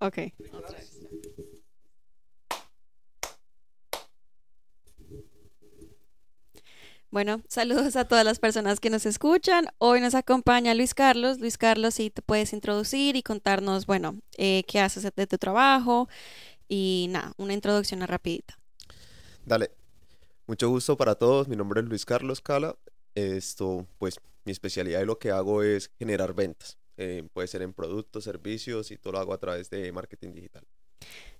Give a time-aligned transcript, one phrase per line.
[0.00, 0.18] Ok.
[7.10, 9.66] Bueno, saludos a todas las personas que nos escuchan.
[9.78, 11.40] Hoy nos acompaña Luis Carlos.
[11.40, 16.08] Luis Carlos, si te puedes introducir y contarnos, bueno, eh, qué haces de tu trabajo
[16.68, 18.58] y nada, una introducción rapidita.
[19.44, 19.72] Dale,
[20.46, 21.48] mucho gusto para todos.
[21.48, 22.76] Mi nombre es Luis Carlos Cala.
[23.16, 26.79] Esto, pues, mi especialidad y lo que hago es generar ventas.
[26.96, 30.64] Eh, puede ser en productos, servicios y todo lo hago a través de marketing digital.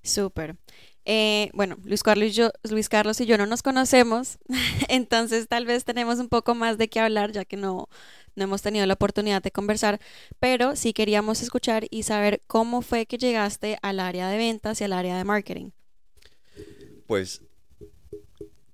[0.02, 0.56] Súper.
[1.04, 4.38] Eh, bueno, Luis Carlos, y yo, Luis Carlos y yo no nos conocemos,
[4.88, 7.88] entonces tal vez tenemos un poco más de qué hablar, ya que no,
[8.34, 10.00] no hemos tenido la oportunidad de conversar,
[10.38, 14.84] pero sí queríamos escuchar y saber cómo fue que llegaste al área de ventas y
[14.84, 15.70] al área de marketing.
[17.06, 17.42] Pues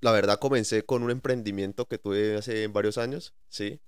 [0.00, 3.80] la verdad comencé con un emprendimiento que tuve hace varios años, sí,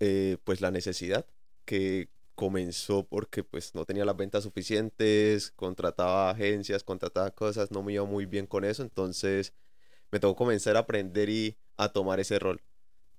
[0.00, 1.26] eh, pues la necesidad
[1.68, 7.92] que comenzó porque pues no tenía las ventas suficientes, contrataba agencias, contrataba cosas, no me
[7.92, 9.52] iba muy bien con eso, entonces
[10.10, 12.62] me tocó comenzar a aprender y a tomar ese rol.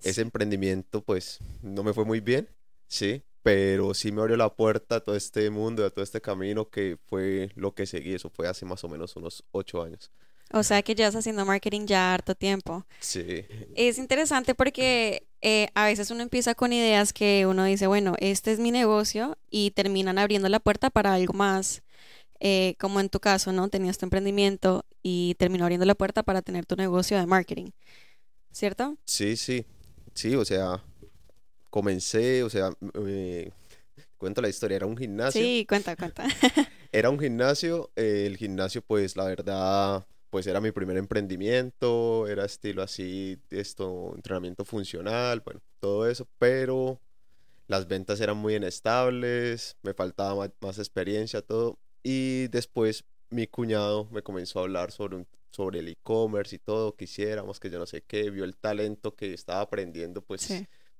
[0.01, 2.49] Ese emprendimiento pues no me fue muy bien,
[2.87, 6.67] sí, pero sí me abrió la puerta a todo este mundo, a todo este camino
[6.69, 10.11] que fue lo que seguí, eso fue hace más o menos unos ocho años.
[10.51, 12.83] O sea que llevas haciendo marketing ya harto tiempo.
[12.99, 13.45] Sí.
[13.75, 18.51] Es interesante porque eh, a veces uno empieza con ideas que uno dice, bueno, este
[18.51, 21.83] es mi negocio y terminan abriendo la puerta para algo más.
[22.41, 23.67] Eh, como en tu caso, ¿no?
[23.67, 27.71] Tenías tu emprendimiento y terminó abriendo la puerta para tener tu negocio de marketing.
[28.51, 28.97] ¿Cierto?
[29.05, 29.65] Sí, sí.
[30.13, 30.83] Sí, o sea,
[31.69, 32.71] comencé, o sea,
[34.17, 35.41] cuento la historia, era un gimnasio.
[35.41, 36.25] Sí, cuenta, cuenta.
[36.91, 42.83] era un gimnasio, el gimnasio pues la verdad pues era mi primer emprendimiento, era estilo
[42.83, 46.99] así, esto, entrenamiento funcional, bueno, todo eso, pero
[47.67, 54.21] las ventas eran muy inestables, me faltaba más, experiencia, todo, y después mi cuñado me
[54.21, 58.29] comenzó a hablar sobre, sobre el e-commerce y todo, quisiéramos, que yo no sé qué,
[58.29, 60.47] vio el talento que estaba aprendiendo, pues,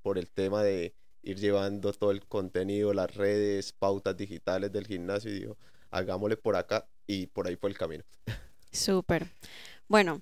[0.01, 5.31] por el tema de ir llevando todo el contenido, las redes, pautas digitales del gimnasio,
[5.31, 5.57] y dijo,
[5.91, 8.03] hagámosle por acá, y por ahí fue el camino.
[8.71, 9.27] Súper.
[9.87, 10.21] Bueno,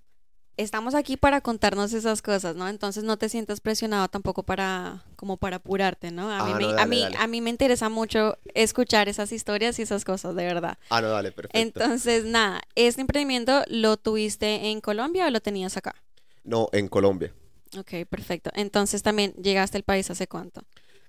[0.58, 2.68] estamos aquí para contarnos esas cosas, ¿no?
[2.68, 6.32] Entonces no te sientas presionado tampoco para, como para apurarte, ¿no?
[6.32, 9.84] A, mí, ah, me, a, mí, a mí me interesa mucho escuchar esas historias y
[9.84, 10.78] esas cosas, de verdad.
[10.90, 11.60] Ah, no, dale, perfecto.
[11.60, 15.96] Entonces, nada, ¿este emprendimiento lo tuviste en Colombia o lo tenías acá?
[16.44, 17.34] No, en Colombia.
[17.78, 18.50] Ok, perfecto.
[18.56, 20.62] Entonces también llegaste al país hace cuánto?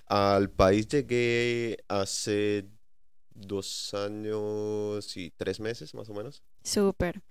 [0.06, 2.66] Al país llegué hace
[3.30, 6.42] dos años y tres meses más o menos.
[6.62, 7.22] Súper.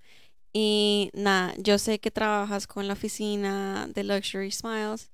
[0.52, 5.10] Y nada, yo sé que trabajas con la oficina de Luxury Smiles,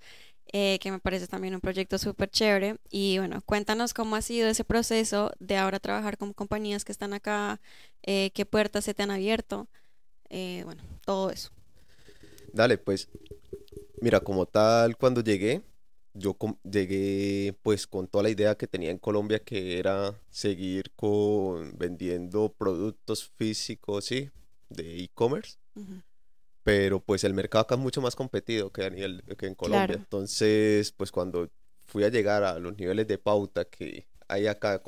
[0.52, 2.76] eh, que me parece también un proyecto súper chévere.
[2.90, 7.12] Y bueno, cuéntanos cómo ha sido ese proceso de ahora trabajar con compañías que están
[7.12, 7.60] acá,
[8.02, 9.68] eh, qué puertas se te han abierto,
[10.30, 11.50] eh, bueno, todo eso.
[12.52, 13.08] Dale, pues,
[14.00, 15.62] mira, como tal, cuando llegué,
[16.14, 21.76] yo llegué pues con toda la idea que tenía en Colombia que era seguir con
[21.76, 24.30] vendiendo productos físicos, sí,
[24.68, 25.58] de e-commerce.
[26.62, 29.96] Pero pues el mercado acá es mucho más competido que, a nivel, que en Colombia.
[29.96, 31.50] Entonces, pues cuando
[31.84, 34.82] fui a llegar a los niveles de pauta que hay acá,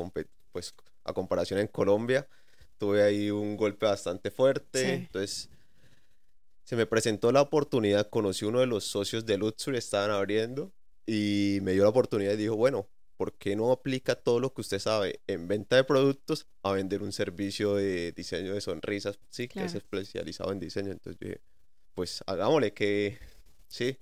[0.52, 2.26] pues a comparación en Colombia,
[2.78, 4.94] tuve ahí un golpe bastante fuerte.
[4.94, 5.50] Entonces,
[6.64, 10.72] se me presentó la oportunidad, conocí uno de los socios de Luxury, estaban abriendo
[11.06, 14.60] y me dio la oportunidad y dijo, bueno, ¿por qué no aplica todo lo que
[14.60, 19.18] usted sabe en venta de productos a vender un servicio de diseño de sonrisas?
[19.30, 20.92] Sí, que es especializado en diseño.
[20.92, 21.40] Entonces dije,
[21.94, 23.18] pues hagámosle que,
[23.68, 23.96] sí.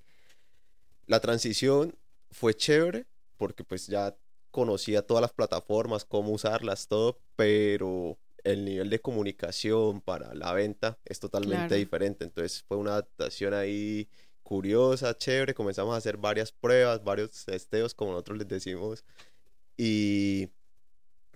[1.06, 1.94] La transición
[2.30, 4.16] fue chévere porque pues ya
[4.50, 10.98] conocía todas las plataformas, cómo usarlas, todo, pero el nivel de comunicación para la venta
[11.04, 12.24] es totalmente diferente.
[12.24, 14.08] Entonces fue una adaptación ahí
[14.44, 19.04] curiosa, chévere, comenzamos a hacer varias pruebas, varios testeos, como nosotros les decimos,
[19.76, 20.50] y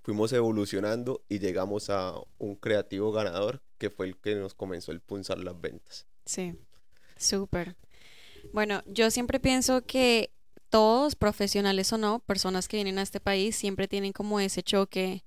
[0.05, 4.95] fuimos evolucionando y llegamos a un creativo ganador que fue el que nos comenzó a
[4.95, 6.07] impulsar las ventas.
[6.25, 6.55] Sí,
[7.17, 7.75] súper.
[8.53, 10.31] Bueno, yo siempre pienso que
[10.69, 15.25] todos, profesionales o no, personas que vienen a este país, siempre tienen como ese choque,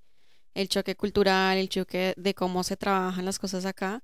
[0.53, 4.03] el choque cultural, el choque de cómo se trabajan las cosas acá.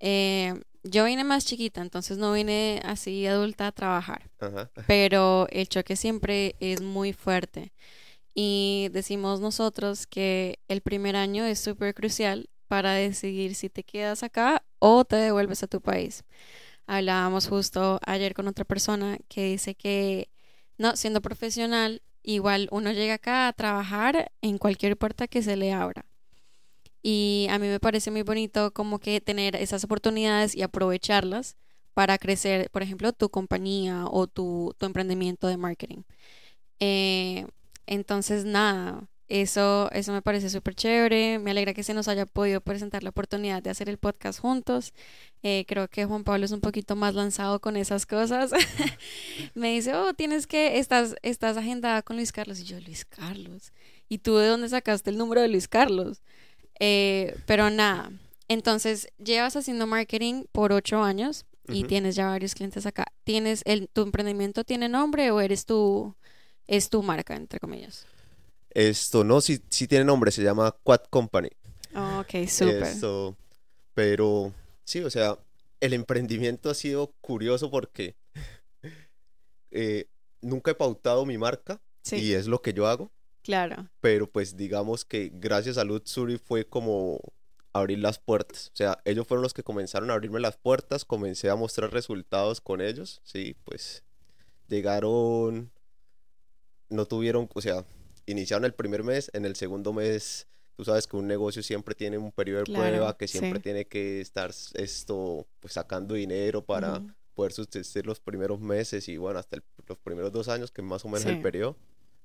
[0.00, 4.30] Eh, yo vine más chiquita, entonces no vine así adulta a trabajar.
[4.86, 7.72] Pero el choque siempre es muy fuerte.
[8.34, 14.22] Y decimos nosotros que el primer año es súper crucial para decidir si te quedas
[14.22, 16.24] acá o te devuelves a tu país.
[16.86, 20.30] Hablábamos justo ayer con otra persona que dice que,
[20.78, 25.72] no, siendo profesional, igual uno llega acá a trabajar en cualquier puerta que se le
[25.72, 26.04] abra.
[27.02, 31.56] Y a mí me parece muy bonito como que tener esas oportunidades y aprovecharlas
[31.94, 36.02] para crecer, por ejemplo, tu compañía o tu, tu emprendimiento de marketing.
[36.80, 37.46] Eh,
[37.86, 41.38] entonces, nada, eso, eso me parece súper chévere.
[41.38, 44.94] Me alegra que se nos haya podido presentar la oportunidad de hacer el podcast juntos.
[45.42, 48.52] Eh, creo que Juan Pablo es un poquito más lanzado con esas cosas.
[49.54, 52.60] me dice, oh, tienes que, estás, estás agendada con Luis Carlos.
[52.60, 53.72] Y yo, Luis Carlos.
[54.08, 56.22] ¿Y tú de dónde sacaste el número de Luis Carlos?
[56.80, 58.10] Eh, pero nada,
[58.48, 63.06] entonces llevas haciendo marketing por ocho años y tienes ya varios clientes acá.
[63.24, 66.14] ¿Tienes el, tu emprendimiento tiene nombre o eres tú,
[66.66, 68.06] es tu marca, entre comillas?
[68.70, 71.50] Esto no, sí, sí tiene nombre, se llama Quad Company.
[71.94, 72.84] Oh, ok, súper.
[72.84, 73.36] Esto,
[73.92, 74.52] pero
[74.84, 75.38] sí, o sea,
[75.80, 78.16] el emprendimiento ha sido curioso porque
[79.70, 80.06] eh,
[80.40, 81.80] nunca he pautado mi marca
[82.10, 83.10] y es lo que yo hago.
[83.48, 83.88] Claro.
[84.02, 87.18] Pero pues digamos que gracias a Luxury fue como
[87.72, 88.68] abrir las puertas.
[88.74, 92.60] O sea, ellos fueron los que comenzaron a abrirme las puertas, comencé a mostrar resultados
[92.60, 93.22] con ellos.
[93.24, 94.04] Sí, pues
[94.68, 95.70] llegaron,
[96.90, 97.86] no tuvieron, o sea,
[98.26, 100.46] iniciaron el primer mes, en el segundo mes,
[100.76, 104.20] tú sabes que un negocio siempre tiene un periodo de prueba, que siempre tiene que
[104.20, 107.02] estar esto, pues sacando dinero para
[107.34, 109.56] poder subsistir los primeros meses y bueno, hasta
[109.86, 111.78] los primeros dos años, que más o menos el periodo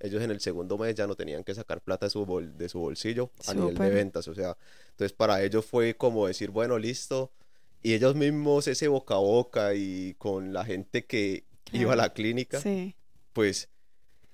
[0.04, 2.68] ellos en el segundo mes ya no tenían que sacar plata de su, bol, de
[2.68, 4.28] su bolsillo a nivel de ventas.
[4.28, 4.58] O sea,
[4.90, 7.32] entonces para ellos fue como decir, bueno, listo.
[7.82, 12.14] Y ellos mismos, ese boca a boca y con la gente que iba a la
[12.14, 12.62] clínica,
[13.32, 13.70] pues,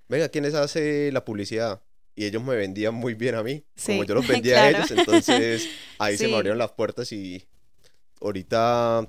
[0.07, 1.81] venga, ¿quién les hace la publicidad?
[2.15, 4.89] Y ellos me vendían muy bien a mí, como yo los vendía a ellos.
[4.89, 5.69] Entonces
[5.99, 7.47] ahí se me abrieron las puertas y
[8.21, 9.07] ahorita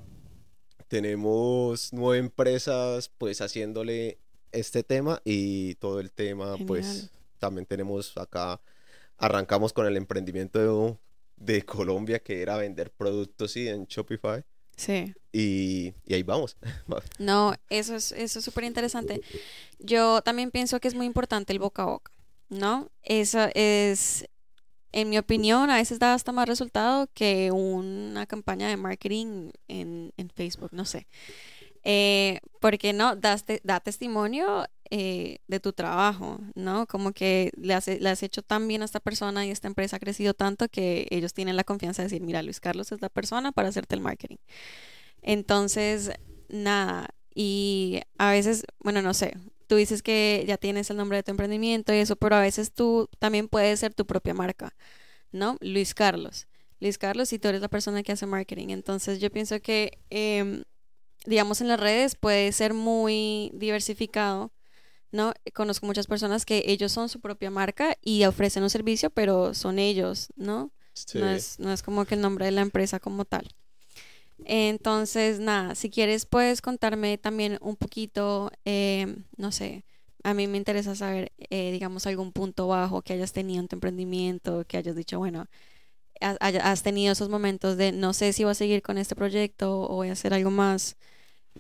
[0.89, 4.19] tenemos nueve empresas pues haciéndole
[4.53, 8.61] este tema y todo el tema, pues también tenemos acá,
[9.17, 10.99] arrancamos con el emprendimiento
[11.37, 14.45] de, Colombia que era vender productos en Shopify.
[14.77, 15.15] Sí.
[15.33, 16.57] Y, y, ahí vamos.
[17.19, 19.21] no, eso es eso es súper interesante.
[19.79, 22.13] Yo también pienso que es muy importante el boca a boca,
[22.49, 22.91] ¿no?
[23.03, 24.27] Eso es,
[24.93, 30.13] en mi opinión, a veces da hasta más resultado que una campaña de marketing en,
[30.17, 31.07] en Facebook, no sé.
[31.85, 36.87] Eh, porque no, das da testimonio eh, de tu trabajo, ¿no?
[36.87, 39.97] Como que le has, le has hecho tan bien a esta persona y esta empresa
[39.97, 43.09] ha crecido tanto que ellos tienen la confianza de decir, mira, Luis Carlos es la
[43.09, 44.37] persona para hacerte el marketing.
[45.23, 46.11] Entonces,
[46.49, 49.35] nada, y a veces, bueno, no sé,
[49.67, 52.73] tú dices que ya tienes el nombre de tu emprendimiento y eso, pero a veces
[52.73, 54.75] tú también puedes ser tu propia marca,
[55.33, 55.57] ¿no?
[55.61, 56.49] Luis Carlos.
[56.81, 58.69] Luis Carlos, y tú eres la persona que hace marketing.
[58.71, 60.65] Entonces, yo pienso que em,
[61.27, 64.53] digamos, en las redes puede ser muy diversificado,
[65.13, 65.35] ¿no?
[65.55, 69.79] Conozco muchas personas que ellos son su propia marca y ofrecen un servicio, pero son
[69.79, 70.73] ellos, ¿no?
[71.13, 73.49] No, es, no es como que el nombre de la empresa como tal.
[74.45, 79.85] Entonces, nada, si quieres puedes contarme también un poquito, eh, no sé,
[80.23, 83.77] a mí me interesa saber, eh, digamos, algún punto bajo que hayas tenido en tu
[83.77, 85.47] emprendimiento, que hayas dicho, bueno,
[86.21, 89.97] has tenido esos momentos de no sé si voy a seguir con este proyecto o
[89.97, 90.97] voy a hacer algo más.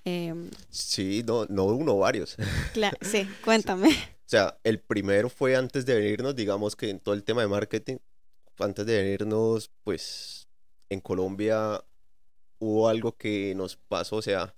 [0.05, 2.37] Em, sí, no, no uno, varios.
[2.73, 3.89] Claro, sí, cuéntame.
[3.91, 7.49] O sea, el primero fue antes de venirnos, digamos que en todo el tema de
[7.49, 7.97] marketing,
[8.59, 10.49] antes de venirnos, pues
[10.89, 11.83] en Colombia
[12.59, 14.55] hubo algo que nos pasó, o sea,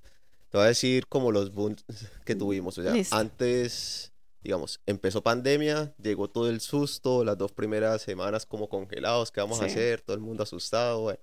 [0.50, 1.84] te voy a decir como los booms
[2.26, 4.12] que tuvimos, o sea, antes
[4.42, 9.60] digamos, empezó pandemia, llegó todo el susto, las dos primeras semanas como congelados, ¿qué vamos
[9.60, 10.00] a hacer?
[10.00, 11.16] Todo el mundo asustado,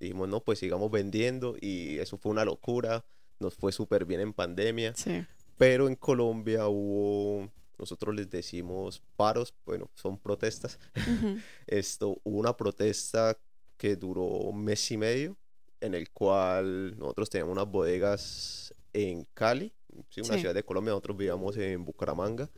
[0.00, 3.04] dijimos, no, pues sigamos vendiendo y eso fue una locura,
[3.38, 4.94] nos fue súper bien en pandemia,
[5.56, 10.78] pero en Colombia hubo, nosotros les decimos paros, bueno, son protestas,
[11.66, 13.36] esto, hubo una protesta
[13.76, 15.36] que duró un mes y medio,
[15.80, 19.72] en el cual nosotros teníamos unas bodegas en Cali,
[20.10, 22.48] sí, una ciudad de Colombia, nosotros vivíamos en Bucaramanga,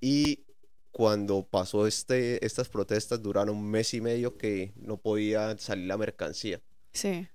[0.00, 0.44] y
[0.90, 5.96] cuando pasó este, estas protestas duraron un mes y medio que no podía salir la
[5.96, 6.60] mercancía.
[6.92, 7.28] Sí.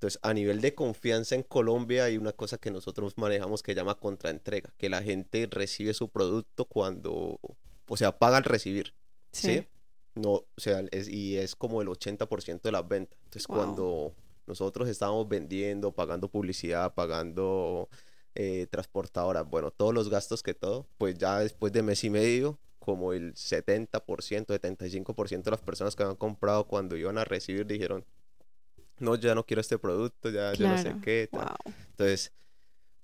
[0.00, 3.96] Entonces, a nivel de confianza en Colombia hay una cosa que nosotros manejamos que llama
[3.96, 7.38] contraentrega, que la gente recibe su producto cuando,
[7.86, 8.94] o sea, paga al recibir.
[9.30, 9.66] Sí.
[10.14, 13.18] No, o sea, es, y es como el 80% de las ventas.
[13.24, 14.14] Entonces, cuando
[14.46, 17.90] nosotros estábamos vendiendo, pagando publicidad, pagando
[18.34, 22.58] eh, transportadoras, bueno, todos los gastos que todo, pues ya después de mes y medio,
[22.78, 28.06] como el 70%, 75% de las personas que habían comprado cuando iban a recibir dijeron,
[29.00, 31.28] no, ya no quiero este producto, ya yo no sé qué.
[31.90, 32.32] Entonces,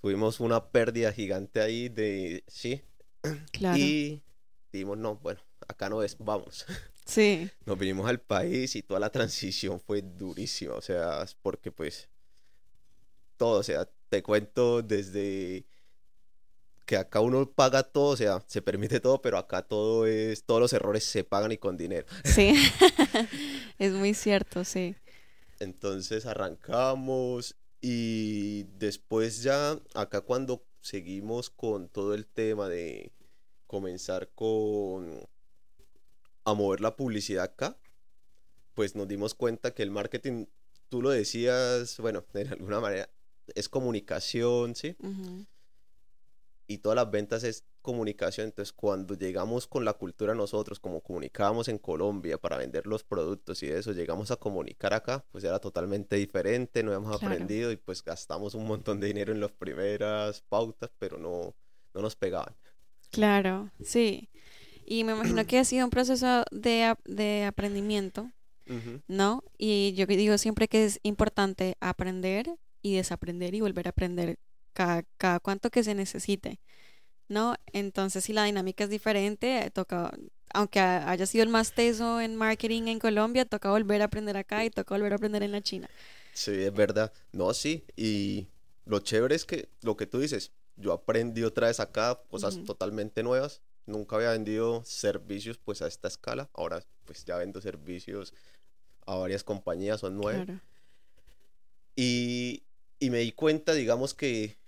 [0.00, 2.82] tuvimos una pérdida gigante ahí de, sí.
[3.50, 3.76] Claro.
[3.76, 4.22] Y
[4.72, 6.66] dijimos, no, bueno, acá no es, vamos.
[7.06, 7.48] Sí.
[7.64, 12.08] Nos vinimos al país y toda la transición fue durísima, o sea, porque pues
[13.36, 15.64] todo, o sea, te cuento desde
[16.86, 20.60] que acá uno paga todo, o sea, se permite todo, pero acá todo es, todos
[20.60, 22.06] los errores se pagan y con dinero.
[22.24, 22.54] Sí,
[23.78, 24.96] es muy cierto, sí.
[25.58, 33.12] Entonces arrancamos y después ya, acá cuando seguimos con todo el tema de
[33.66, 35.26] comenzar con
[36.44, 37.76] a mover la publicidad acá,
[38.74, 40.46] pues nos dimos cuenta que el marketing,
[40.88, 43.08] tú lo decías, bueno, de alguna manera
[43.54, 44.96] es comunicación, ¿sí?
[46.66, 48.46] Y todas las ventas es comunicación.
[48.46, 53.62] Entonces, cuando llegamos con la cultura nosotros, como comunicábamos en Colombia para vender los productos
[53.62, 57.34] y eso, llegamos a comunicar acá, pues era totalmente diferente, no habíamos Claro.
[57.34, 61.54] aprendido y pues gastamos un montón de dinero en las primeras pautas, pero no,
[61.94, 62.54] no nos pegaban.
[63.10, 64.28] Claro, sí.
[64.84, 68.30] Y me imagino que ha sido un proceso de, de aprendimiento.
[69.06, 69.44] ¿no?
[69.58, 74.38] Y yo digo siempre que es importante aprender y desaprender y volver a aprender
[74.76, 76.60] cada, cada cuanto que se necesite,
[77.28, 77.54] ¿no?
[77.72, 80.12] Entonces, si la dinámica es diferente, eh, toca,
[80.52, 84.36] aunque ha- haya sido el más teso en marketing en Colombia, toca volver a aprender
[84.36, 85.88] acá y toca volver a aprender en la China.
[86.34, 87.10] Sí, es verdad.
[87.32, 87.84] No, sí.
[87.96, 88.46] Y
[88.84, 93.22] lo chévere es que lo que tú dices, yo aprendí otra vez acá cosas totalmente
[93.22, 93.62] nuevas.
[93.86, 96.50] Nunca había vendido servicios pues a esta escala.
[96.52, 98.34] Ahora pues ya vendo servicios
[99.06, 100.44] a varias compañías, son nueve.
[100.44, 100.60] Claro.
[101.94, 102.62] Y,
[102.98, 104.58] y me di cuenta, digamos que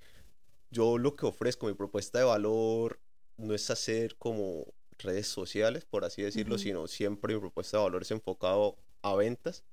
[0.71, 3.01] yo lo que ofrezco, mi propuesta de valor,
[3.37, 4.67] no es hacer como
[4.99, 6.63] redes sociales, por así decirlo, Ujú.
[6.63, 9.65] sino siempre mi propuesta de valor es enfocado a ventas.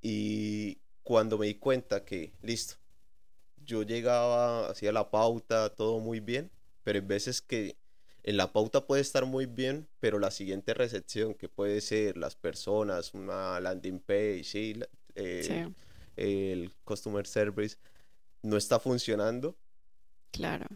[0.00, 2.76] Y cuando me di cuenta que, listo,
[3.64, 6.50] yo llegaba, hacía la pauta, todo muy bien,
[6.82, 7.76] pero hay veces que
[8.24, 12.36] en la pauta puede estar muy bien, pero la siguiente recepción, que puede ser las
[12.36, 14.80] personas, una landing page, sí,
[15.14, 15.74] eh, Sí,
[16.16, 17.76] el customer service
[18.42, 19.56] no está funcionando,
[20.32, 20.66] claro.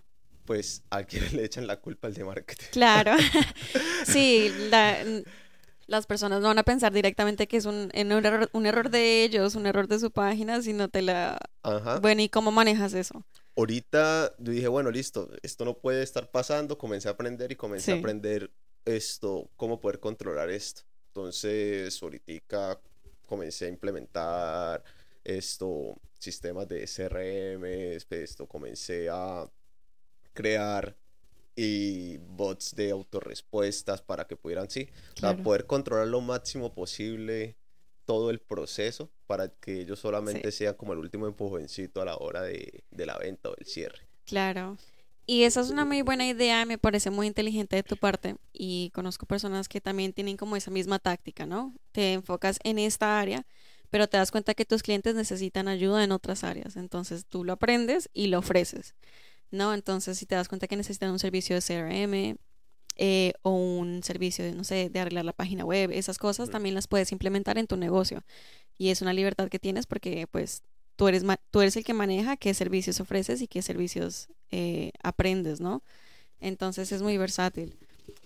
[0.44, 2.66] pues a quién le echan la culpa al de marketing.
[2.70, 3.12] Claro.
[4.06, 5.04] Sí, la-
[5.88, 8.90] las personas no van a pensar directamente que es un, en un error, un error
[8.90, 11.38] de ellos, un error de su página, sino te la...
[11.62, 12.00] Ajá.
[12.00, 13.24] Bueno, ¿y cómo manejas eso?
[13.56, 17.92] Ahorita yo dije, bueno, listo, esto no puede estar pasando, comencé a aprender y comencé
[17.92, 18.52] a aprender
[18.84, 20.82] esto, cómo poder controlar esto.
[21.08, 22.80] Entonces, ahorita
[23.26, 24.84] comencé a implementar
[25.24, 27.64] esto, sistemas de CRM,
[28.10, 29.50] esto, comencé a
[30.32, 30.96] crear
[31.54, 35.42] y bots de autorrespuestas para que pudieran, sí, o sea, Claro.
[35.42, 37.56] poder controlar lo máximo posible
[38.04, 42.42] todo el proceso para que ellos solamente sean como el último empujoncito a la hora
[42.42, 44.06] de, de la venta o del cierre.
[44.26, 44.76] Claro.
[45.28, 48.36] Y esa es una muy buena idea, me parece muy inteligente de tu parte.
[48.52, 51.74] Y conozco personas que también tienen como esa misma táctica, ¿no?
[51.90, 53.44] Te enfocas en esta área,
[53.96, 56.76] pero te das cuenta que tus clientes necesitan ayuda en otras áreas.
[56.76, 58.94] Entonces tú lo aprendes y lo ofreces,
[59.50, 59.72] ¿no?
[59.72, 62.36] Entonces si te das cuenta que necesitan un servicio de CRM
[62.96, 66.74] eh, o un servicio de, no sé, de arreglar la página web, esas cosas también
[66.74, 68.22] las puedes implementar en tu negocio.
[68.76, 70.62] Y es una libertad que tienes porque pues
[70.96, 74.90] tú eres, ma- tú eres el que maneja qué servicios ofreces y qué servicios eh,
[75.02, 75.82] aprendes, ¿no?
[76.38, 77.78] Entonces es muy versátil.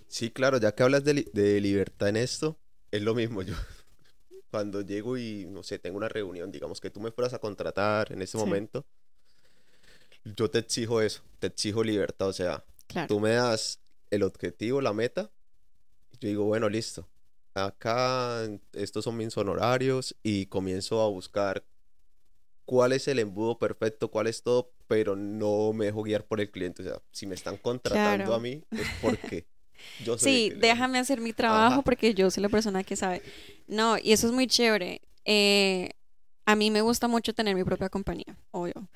[0.09, 2.59] Sí, claro, ya que hablas de, li- de libertad en esto,
[2.91, 3.43] es lo mismo.
[3.43, 3.55] Yo
[4.51, 8.13] cuando llego y, no sé, tengo una reunión, digamos que tú me fueras a contratar
[8.13, 8.45] en este Sí.
[8.45, 8.85] momento,
[10.25, 12.29] yo te exijo eso, te exijo libertad.
[12.29, 13.07] O sea, Claro.
[13.09, 13.81] tú me das
[14.11, 15.31] el objetivo, la meta,
[16.21, 17.09] yo digo, bueno, listo.
[17.55, 21.65] Acá estos son mis honorarios y comienzo a buscar
[22.65, 26.51] cuál es el embudo perfecto, cuál es todo, pero no me dejo guiar por el
[26.51, 26.83] cliente.
[26.83, 28.35] O sea, si me están contratando Claro.
[28.35, 29.47] a mí, es porque
[30.05, 31.83] yo Sí, déjame hacer mi trabajo Ajá.
[31.83, 33.23] porque yo soy la persona que sabe.
[33.67, 35.01] No, y eso es muy chévere.
[35.25, 35.91] Eh,
[36.47, 38.89] a mí me gusta mucho tener mi propia compañía, obvio.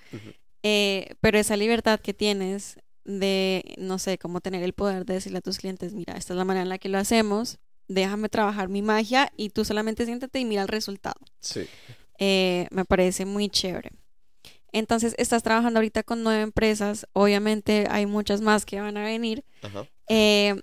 [0.62, 5.38] Eh, pero esa libertad que tienes de, no sé, como tener el poder de decirle
[5.38, 8.68] a tus clientes, mira, esta es la manera en la que lo hacemos, déjame trabajar
[8.68, 11.20] mi magia y tú solamente siéntate y mira el resultado.
[11.40, 11.66] Sí.
[12.18, 13.90] Eh, me parece muy chévere.
[14.72, 19.44] Entonces, estás trabajando ahorita con nueve empresas, obviamente hay muchas más que van a venir.
[19.62, 19.86] Ajá.
[20.08, 20.60] Eh,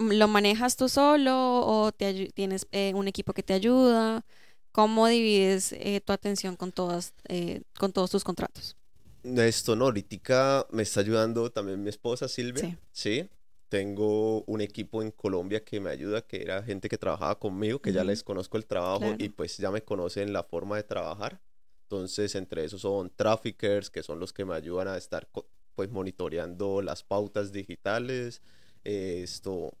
[0.00, 4.24] ¿lo manejas tú solo o te tienes eh, un equipo que te ayuda?
[4.72, 8.76] ¿Cómo divides eh, tu atención con todas, eh, con todos tus contratos?
[9.22, 12.78] Esto no, ahorita me está ayudando también mi esposa Silvia.
[12.92, 13.20] Sí.
[13.22, 13.28] Sí.
[13.68, 17.92] Tengo un equipo en Colombia que me ayuda, que era gente que trabajaba conmigo, que
[17.92, 18.08] ya Ujú.
[18.08, 19.34] les conozco el trabajo y Claro.
[19.36, 21.40] pues ya me conocen la forma de trabajar.
[21.84, 25.28] Entonces, entre esos son traffickers, que son los que me ayudan a estar
[25.76, 28.42] pues monitoreando las pautas digitales,
[28.84, 29.72] eh, esto,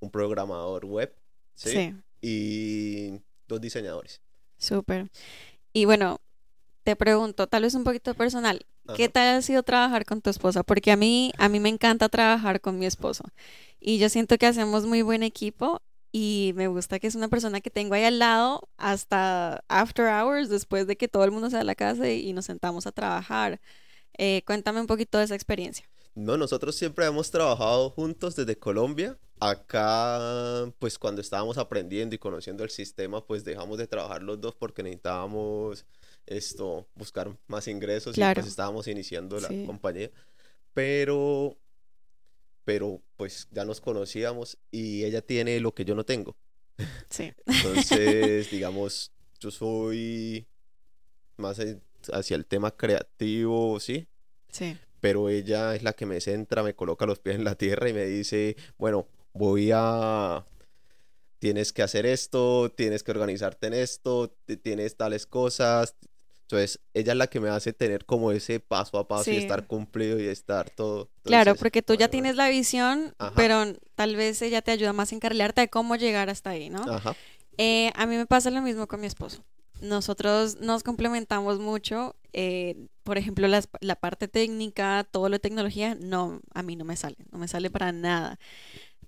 [0.00, 1.14] un programador web,
[1.54, 1.70] ¿sí?
[1.70, 4.20] Sí, y dos diseñadores.
[4.58, 5.10] Súper.
[5.72, 6.20] Y bueno,
[6.82, 10.62] te pregunto, tal vez un poquito personal, ¿qué tal ha sido trabajar con tu esposa?
[10.62, 13.24] Porque a mí, a mí me encanta trabajar con mi esposo
[13.80, 17.60] y yo siento que hacemos muy buen equipo y me gusta que es una persona
[17.60, 21.56] que tengo ahí al lado hasta after hours, después de que todo el mundo se
[21.56, 23.60] va a la casa y nos sentamos a trabajar.
[24.16, 25.86] Eh, cuéntame un poquito de esa experiencia.
[26.14, 29.18] No, nosotros siempre hemos trabajado juntos desde Colombia.
[29.38, 34.54] Acá, pues cuando estábamos aprendiendo y conociendo el sistema, pues dejamos de trabajar los dos
[34.54, 35.84] porque necesitábamos
[36.26, 40.10] esto, buscar más ingresos y Claro, pues estábamos iniciando la sí, compañía.
[40.72, 41.56] Pero,
[42.64, 46.36] pero pues ya nos conocíamos y ella tiene lo que yo no tengo.
[47.10, 50.46] sí, Entonces, digamos, yo soy
[51.36, 51.60] más
[52.12, 54.06] hacia el tema creativo, ¿sí?
[54.50, 57.88] sí, pero ella es la que me centra, me coloca los pies en la tierra
[57.88, 60.44] y me dice, bueno, voy a,
[61.38, 65.94] tienes que hacer esto, tienes que organizarte en esto, ti- tienes tales cosas.
[66.42, 69.66] Entonces, ella es la que me hace tener como ese paso a paso y estar
[69.66, 71.08] cumplido y estar todo.
[71.24, 73.64] Claro, porque tú ya tienes la visión, Ajá, pero
[73.96, 76.84] tal vez ella te ayuda más a encarrilarte de cómo llegar hasta ahí, ¿no?
[76.88, 77.16] ajá.
[77.58, 79.42] Eh, a mí me pasa lo mismo con mi esposo.
[79.82, 82.14] Nosotros nos complementamos mucho.
[82.38, 86.84] eh, por ejemplo, las- la parte técnica, todo lo de tecnología, no, a mí no
[86.84, 88.38] me sale, no me sale para nada.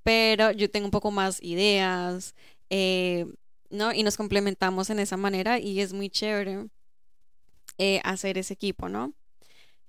[0.08, 2.34] Pero yo tengo un poco más ideas,
[2.70, 3.26] eh,
[3.68, 3.92] ¿no?
[3.92, 6.68] Y nos complementamos en esa manera y es muy chévere
[7.78, 9.14] eh, hacer ese equipo, ¿no?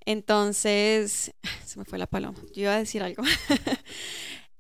[0.05, 1.31] Entonces,
[1.65, 2.39] se me fue la paloma.
[2.53, 3.23] Yo iba a decir algo.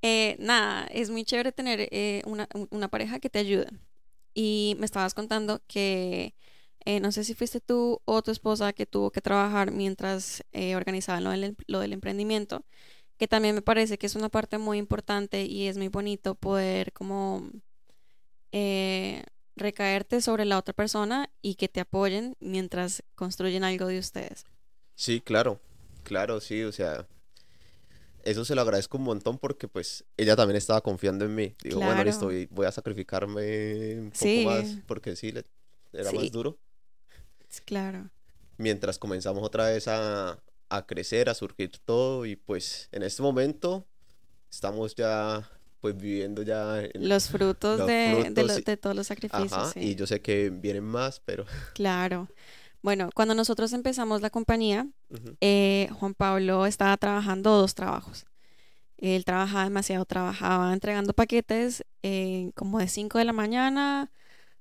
[0.01, 3.67] Eh, nada, es muy chévere tener eh, una, un- una pareja que te ayude.
[4.33, 6.35] Y me estabas contando que
[6.85, 10.43] eh, no sé si fuiste tú o tu esposa que tuvo que trabajar mientras
[10.75, 12.65] organizaban lo del, lo del emprendimiento,
[13.19, 16.93] que también me parece que es una parte muy importante y es muy bonito poder
[16.93, 17.49] como
[18.51, 19.23] eh,
[19.55, 24.45] recaerte sobre la otra persona y que te apoyen mientras construyen algo de ustedes.
[24.95, 25.59] Sí, claro,
[26.03, 27.07] claro, sí, o sea,
[28.23, 31.55] eso se lo agradezco un montón porque pues ella también estaba confiando en mí.
[31.63, 35.45] Digo, bueno, listo, voy a sacrificarme un poco más porque sí, le-
[35.93, 36.57] era más duro.
[37.65, 38.09] claro,
[38.57, 40.37] mientras comenzamos otra vez a,
[40.69, 43.85] a crecer, a surgir todo y pues en este momento
[44.51, 45.49] estamos ya
[45.81, 49.53] pues viviendo ya los frutos los de, de, frutos, lo- y- de todos los sacrificios,
[49.53, 52.27] ajá, y yo sé que vienen más, pero claro.
[52.81, 54.87] Bueno, cuando nosotros empezamos la compañía,
[55.41, 58.25] eh, Juan Pablo estaba trabajando dos trabajos.
[58.97, 64.11] Él trabajaba demasiado, trabajaba entregando paquetes eh, como de 5 de la mañana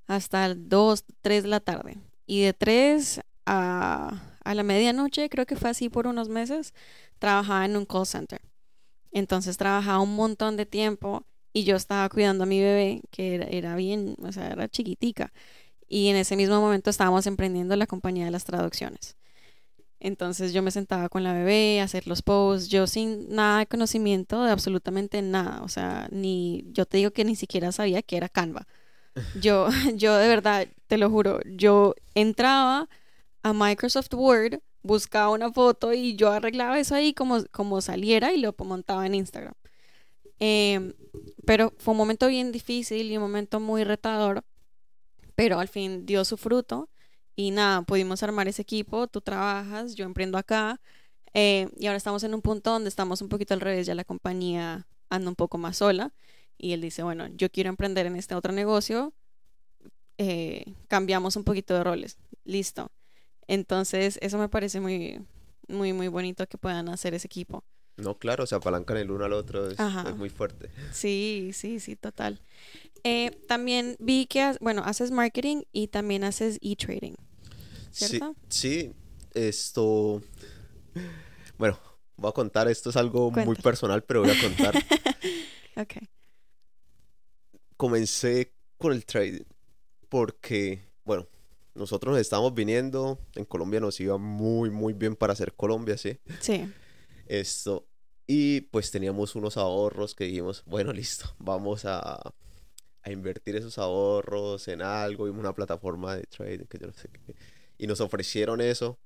[0.09, 1.99] hasta 2, 3 de la tarde.
[2.27, 6.75] Y de 3 a, a la medianoche, creo que fue así por unos meses,
[7.19, 8.41] trabajaba en un call center.
[9.13, 13.75] Entonces trabajaba un montón de tiempo y yo estaba cuidando a mi bebé, que era,
[13.77, 15.33] bien, o sea, era chiquitica.
[15.89, 19.17] Y en ese mismo momento estábamos emprendiendo la compañía de las traducciones.
[20.01, 24.45] Entonces yo me sentaba con la bebé hacer los posts, yo sin nada de conocimiento
[24.45, 28.29] de absolutamente nada, o sea, ni yo te digo que ni siquiera sabía que era
[28.29, 28.67] Canva.
[29.41, 32.89] Yo, yo de verdad, te lo juro, yo entraba
[33.43, 38.39] a Microsoft Word, buscaba una foto y yo arreglaba eso ahí como, como saliera y
[38.39, 39.55] lo montaba en Instagram.
[40.41, 40.95] Em,
[41.47, 44.45] pero fue un momento bien difícil y un momento muy retador,
[45.35, 46.89] pero al fin dio su fruto
[47.37, 50.81] y nada, pudimos armar ese equipo, tú trabajas, yo emprendo acá
[51.35, 54.05] eh, y ahora estamos en un punto donde estamos un poquito al revés, ya la
[54.05, 56.13] compañía anda un poco más sola
[56.57, 59.13] y él dice, bueno, yo quiero emprender en este otro negocio,
[60.19, 62.91] eh, cambiamos un poquito de roles, listo.
[63.49, 65.27] Entonces, eso me parece muy,
[65.67, 67.65] muy, muy bonito que puedan hacer ese equipo.
[67.97, 69.79] no, claro, se apalancan el uno al otro, es,
[70.17, 70.71] muy fuerte.
[70.93, 72.41] Sí, sí, sí, total.
[73.03, 77.15] Eh, también vi que, bueno, haces marketing y también haces e-trading,
[77.91, 78.37] ¿cierto?
[78.49, 78.93] sí,
[79.35, 80.23] esto,
[81.57, 81.79] bueno,
[82.17, 84.75] voy a contar, esto es algo muy personal, pero voy a contar.
[85.77, 85.95] Ok,
[87.77, 89.45] Comencé con el trading
[90.09, 91.29] porque, bueno,
[91.79, 96.19] nosotros nos estábamos viniendo, en Colombia nos iba muy, muy bien para hacer Colombia, ¿sí?
[96.41, 96.71] sí,
[97.27, 97.87] Esto,
[98.27, 102.21] y pues teníamos unos ahorros que dijimos, bueno, listo, vamos a,
[103.03, 107.09] a invertir esos ahorros en algo, en una plataforma de trading, que yo no sé
[107.09, 107.35] qué.
[107.79, 108.99] Y nos ofrecieron eso.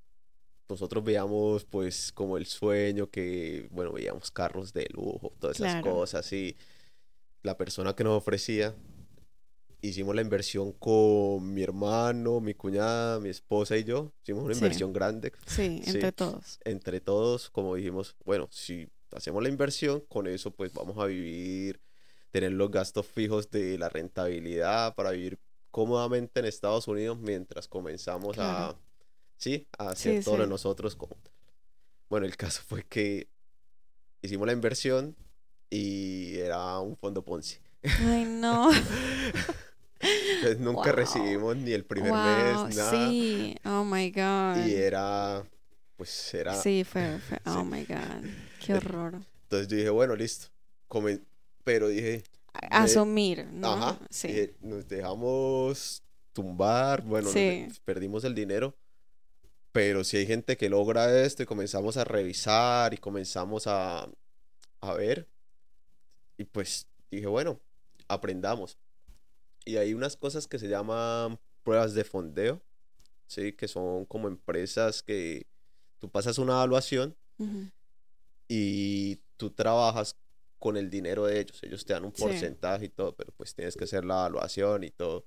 [0.68, 5.96] Nosotros veíamos pues como el sueño que, bueno, veíamos carros de lujo, todas esas claro,
[5.96, 6.56] cosas y
[7.42, 8.74] la persona que nos ofrecía,
[9.82, 14.12] hicimos la inversión con mi hermano, mi cuñada, mi esposa y yo.
[14.22, 16.60] Hicimos una sí, inversión grande, sí, entre sí todos.
[16.64, 21.80] entre todos, como dijimos, bueno, si hacemos la inversión, con eso pues vamos a vivir
[22.30, 25.38] tener los gastos fijos de la rentabilidad para vivir
[25.70, 28.74] cómodamente en Estados Unidos mientras comenzamos a,
[29.36, 30.96] sí, a hacer Sí, todo lo de nosotros.
[30.96, 31.16] Como...
[32.08, 33.28] Bueno, el caso fue que
[34.22, 35.16] hicimos la inversión
[35.68, 37.58] y era un fondo Ponzi.
[37.82, 38.70] Ay, no.
[40.34, 40.92] Entonces nunca Wow.
[40.96, 42.90] recibimos ni el primer Wow, mes, nada.
[42.90, 43.56] sí.
[43.64, 44.66] Oh my God.
[44.66, 45.44] Y era,
[45.96, 46.54] pues era...
[46.54, 47.52] Sí, fue, fue- Sí.
[47.56, 48.24] Oh my God.
[48.64, 49.14] Qué horror.
[49.44, 50.48] Entonces yo dije, bueno, listo.
[50.88, 51.22] Comen-
[51.64, 52.22] Pero dije,
[52.70, 53.72] Asumir, ¿no?
[53.72, 54.28] ajá, Sí.
[54.28, 57.68] dije, nos dejamos tumbar, bueno, nos Sí.
[57.84, 58.74] perdimos el dinero.
[59.72, 64.06] Pero si hay gente que logra esto y comenzamos a revisar y comenzamos a,
[64.82, 65.26] a ver.
[66.36, 67.58] Y pues dije, bueno,
[68.08, 68.76] aprendamos.
[69.64, 72.60] Y hay unas cosas que se llaman pruebas de fondeo,
[73.26, 73.52] ¿sí?
[73.52, 75.46] Que son como empresas que
[75.98, 77.70] tú pasas una evaluación Ujú.
[78.48, 80.16] y tú trabajas
[80.58, 81.62] con el dinero de ellos.
[81.62, 82.22] Ellos te dan un Sí.
[82.22, 85.24] porcentaje y todo, pero pues tienes que hacer la evaluación y todo.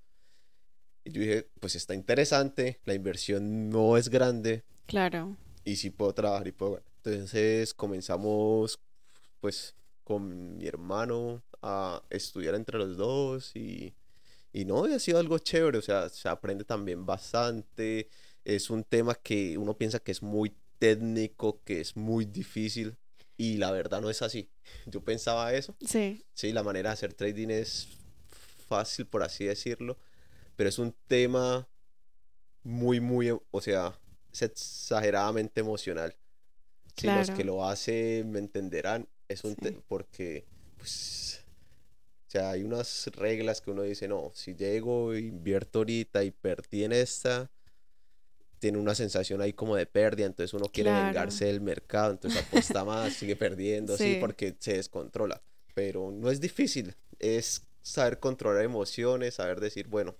[1.03, 5.37] Y yo dije, pues está interesante, la inversión no es grande Claro.
[5.63, 6.81] y sí puedo trabajar y puedo...
[7.03, 8.79] Entonces comenzamos
[9.39, 13.93] pues con mi hermano a estudiar entre los dos y,
[14.57, 18.07] y no, y ha sido algo chévere, o sea, se aprende también bastante.
[18.45, 22.95] Es un tema que uno piensa que es muy técnico, que es muy difícil
[23.35, 24.49] y la verdad no es así.
[24.85, 25.75] Yo pensaba eso.
[25.85, 26.23] Sí.
[26.33, 27.89] Sí, la manera de hacer trading es
[28.69, 29.97] fácil, por así decirlo,
[30.55, 31.67] pero es un tema
[32.63, 33.99] muy, muy, o sea,
[34.31, 36.15] es exageradamente emocional.
[36.95, 37.45] Sí, los que Claro.
[37.57, 39.77] lo hacen me entenderán, es un Sí.
[39.87, 40.45] porque,
[40.77, 41.41] pues,
[42.39, 46.91] sea, hay unas reglas que uno dice, no, si llego, invierto ahorita y perdí en
[46.91, 47.49] esta,
[48.59, 51.05] tiene una sensación ahí como de pérdida, entonces uno quiere Claro.
[51.05, 54.17] vengarse del mercado, entonces apuesta más, sigue perdiendo, así, Sí.
[54.19, 55.41] porque se descontrola.
[55.73, 60.15] Pero no es difícil, es saber controlar emociones, saber decir, bueno,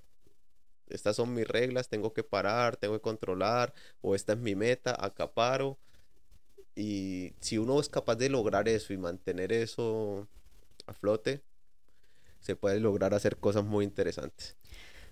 [0.87, 4.95] estas son mis reglas, tengo que parar, tengo que controlar, o esta es mi meta,
[4.99, 5.79] acaparo.
[6.75, 10.27] Y si uno es capaz de lograr eso y mantener eso
[10.85, 11.41] a flote,
[12.45, 14.55] se puede lograr hacer cosas muy interesantes.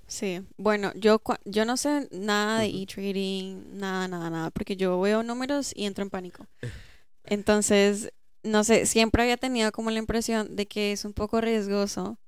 [0.06, 5.24] Sí, bueno, yo, yo no sé nada de e-trading, nada, nada, nada, porque yo veo
[5.24, 6.46] números y entro en pánico.
[7.26, 12.20] Entonces, no sé, siempre había tenido como la impresión de que es un poco riesgoso,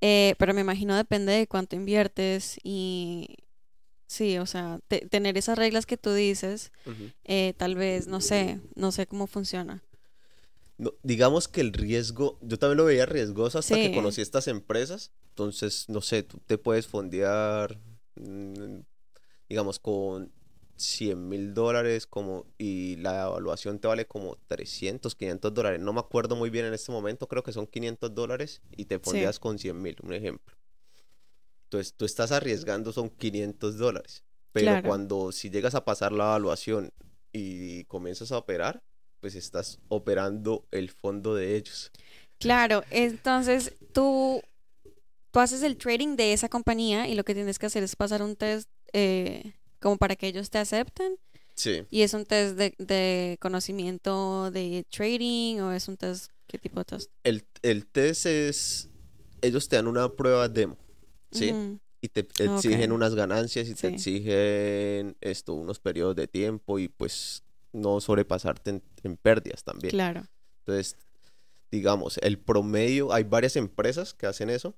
[0.00, 3.36] eh, pero me imagino depende de cuánto inviertes y
[4.08, 6.72] sí, o sea, te- tener esas reglas que tú dices,
[7.24, 9.82] eh, tal vez, no sé, no sé cómo funciona.
[10.78, 13.94] No, digamos que el riesgo, yo también lo veía riesgoso hasta que Sí.
[13.94, 15.12] conocí estas empresas.
[15.30, 17.78] Entonces, no sé, tú te puedes fondear,
[18.16, 18.80] mm,
[19.48, 20.32] digamos, con
[20.76, 25.80] 100 mil dólares como, y la evaluación te vale como 300, 500 dólares.
[25.80, 28.98] No me acuerdo muy bien en este momento, creo que son 500 dólares y te
[28.98, 30.56] fondeas con 100 mil, un ejemplo.
[31.64, 34.24] Entonces, tú estás arriesgando son 500 dólares.
[34.52, 34.88] Pero Claro.
[34.88, 36.92] cuando si llegas a pasar la evaluación
[37.32, 38.82] y comienzas a operar,
[39.22, 41.90] pues estás operando el fondo de ellos.
[42.38, 44.42] Claro, entonces tú,
[45.30, 48.20] tú haces el trading de esa compañía y lo que tienes que hacer es pasar
[48.20, 51.16] un test eh, como para que ellos te acepten.
[51.54, 51.84] Sí.
[51.88, 56.80] ¿Y es un test de, de conocimiento de trading o es un test, qué tipo
[56.80, 57.10] de test?
[57.22, 58.88] El, el test es,
[59.40, 60.76] ellos te dan una prueba demo,
[61.30, 61.54] ¿sí?
[62.00, 62.96] Y te exigen Ok.
[62.96, 63.94] unas ganancias y te Sí.
[63.94, 69.90] exigen esto, unos periodos de tiempo y pues no sobrepasarte en, en pérdidas también.
[69.90, 70.26] Claro,
[70.58, 70.96] Entonces,
[71.70, 74.74] digamos, el promedio, hay varias empresas que hacen eso.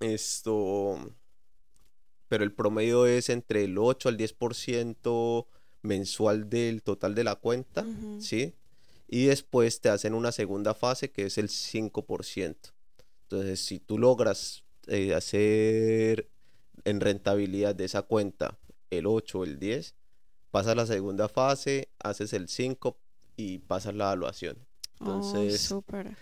[0.00, 0.98] Esto,
[2.28, 5.46] pero el promedio es entre el 8 al 10%
[5.82, 7.86] mensual del total de la cuenta.
[8.18, 8.54] ¿sí?
[9.06, 12.56] Y después te hacen una segunda fase que es el 5%.
[13.22, 16.28] Entonces, si tú logras eh, hacer
[16.84, 18.58] en rentabilidad de esa cuenta
[18.90, 19.94] el 8 o el 10,
[20.54, 22.96] pasas la segunda fase, haces el 5
[23.36, 24.56] y pasas la evaluación.
[25.00, 26.16] Oh, Entonces, súper.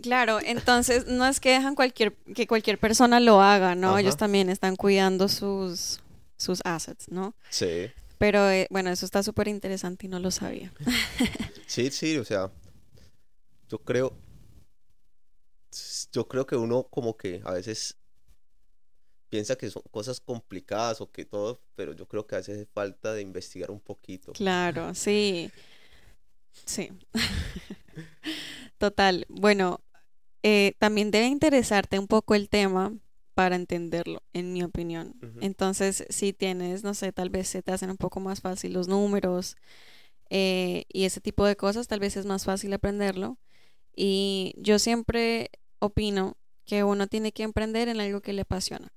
[0.00, 3.98] Claro, entonces no es que dejan cualquier, que cualquier persona lo haga, ¿no?
[3.98, 5.98] Ellos también están cuidando sus,
[6.36, 7.34] sus assets, ¿no?
[7.50, 10.72] sí, Pero eh, bueno, eso está súper interesante y no lo sabía.
[11.66, 12.52] sí, sí, o sea,
[13.68, 14.16] yo creo,
[16.12, 17.96] yo creo que uno como que a veces
[19.28, 22.68] piensa que son cosas complicadas o que todo, pero yo creo que a veces es
[22.72, 24.32] falta de investigar un poquito.
[24.32, 25.50] Claro, sí.
[26.64, 26.90] Sí.
[28.78, 29.26] Total.
[29.28, 29.80] Bueno,
[30.42, 32.92] eh, también debe interesarte un poco el tema
[33.34, 35.14] para entenderlo, en mi opinión.
[35.42, 38.88] Entonces, si tienes, no sé, tal vez se te hacen un poco más fácil los
[38.88, 39.56] números
[40.30, 43.38] eh, y ese tipo de cosas, tal vez es más fácil aprenderlo.
[43.94, 48.88] Y yo siempre opino que uno tiene que emprender en algo que le apasiona.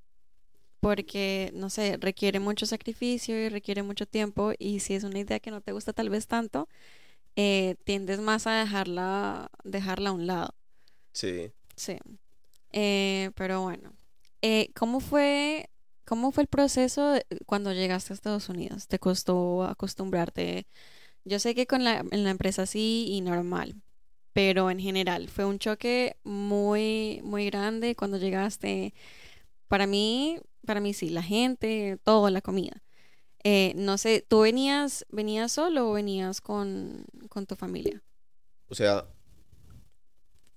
[0.79, 4.53] Porque, no sé, requiere mucho sacrificio y requiere mucho tiempo.
[4.57, 6.69] Y si es una idea que no te gusta tal vez tanto,
[7.35, 10.55] eh, tiendes más a dejarla, dejarla a un lado.
[11.13, 11.51] Sí.
[11.75, 11.97] Sí.
[12.71, 13.93] Eh, pero bueno.
[14.41, 15.69] Eh, ¿cómo fue,
[16.05, 17.15] cómo fue el proceso
[17.45, 18.87] cuando llegaste a Estados Unidos?
[18.87, 20.65] ¿Te costó acostumbrarte?
[21.25, 23.75] Yo sé que con la, en la empresa sí y normal,
[24.33, 28.93] pero en general fue un choque muy, muy grande cuando llegaste.
[29.69, 32.83] Para mí, para mí sí, la gente, todo, la comida.
[33.43, 38.03] Eh, no sé, ¿tú venías, venías solo o venías con, con tu familia?
[38.67, 39.07] O sea,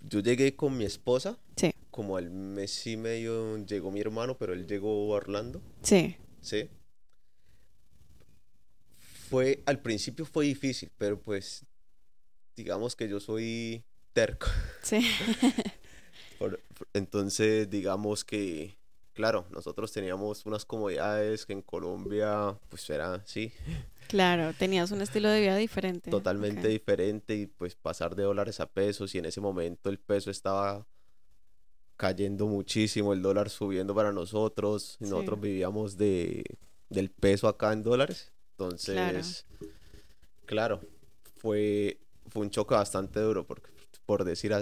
[0.01, 4.55] yo llegué con mi esposa, Sí, como al mes y medio llegó mi hermano, pero
[4.55, 6.69] él llegó a Orlando, sí, ¿sí?
[9.29, 11.65] Fue, al principio fue difícil, pero pues
[12.57, 14.47] digamos que yo soy terco.
[14.83, 15.01] sí,
[16.95, 18.82] entonces, digamos que,
[19.13, 23.53] claro, nosotros teníamos unas comodidades que en Colombia, pues era, sí,
[24.09, 26.11] claro, tenías un estilo de vida diferente.
[26.11, 30.31] totalmente diferente y pues pasar de dólares a pesos y en ese momento el peso
[30.31, 30.87] estaba
[31.97, 35.11] cayendo muchísimo, el dólar subiendo para nosotros, y Sí.
[35.11, 36.43] nosotros vivíamos de,
[36.89, 39.47] del peso acá en dólares, entonces,
[40.47, 40.81] claro,
[41.37, 43.71] fue, fue un choque bastante duro porque,
[44.05, 44.53] por decir,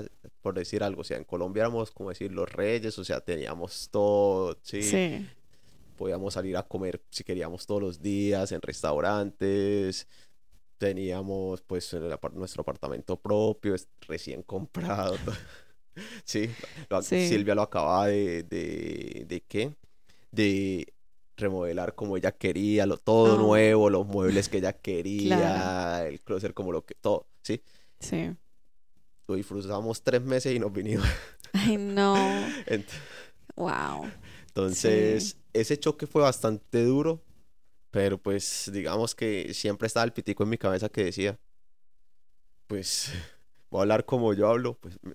[0.43, 3.89] por decir algo, o sea, en Colombia éramos como decir los reyes, o sea, teníamos
[3.91, 5.27] todo, sí, Sí,
[5.97, 10.07] podíamos salir a comer si queríamos todos los días en restaurantes.
[10.79, 13.77] Teníamos pues el nuestro apartamento propio,
[14.09, 15.17] recién comprado.
[16.25, 16.49] Sí,
[16.89, 17.29] lo Sí.
[17.29, 19.75] Silvia lo acababa de, de, ¿de qué?
[20.31, 20.87] De
[21.37, 23.39] remodelar como ella quería, lo, todo Oh.
[23.39, 26.07] nuevo, los muebles que ella quería, Claro.
[26.07, 27.61] el closet como lo que, todo, ¿sí?
[27.99, 28.31] sí.
[29.31, 31.07] Lo disfrutamos tres meses y nos vinimos.
[31.53, 32.15] Ay, no.
[33.57, 34.11] Wow.
[34.49, 37.23] Entonces, ese choque fue bastante duro,
[37.93, 41.39] pero pues digamos que siempre estaba el pitico en mi cabeza que decía,
[42.67, 43.13] pues
[43.71, 45.15] voy a hablar como yo hablo, pues me-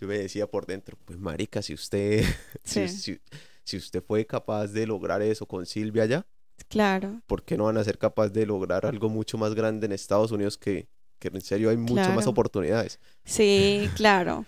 [0.00, 2.24] yo me, decía por dentro, pues marica, si usted,
[2.64, 3.20] si, Sí, si-
[3.62, 6.26] si usted fue capaz de lograr eso con Silvia ya,
[6.68, 9.92] claro, ¿por qué no van a ser capaz de lograr algo mucho más grande en
[9.92, 10.88] Estados Unidos que,
[11.30, 12.98] que en serio hay muchas más oportunidades?
[13.24, 14.44] sí, claro.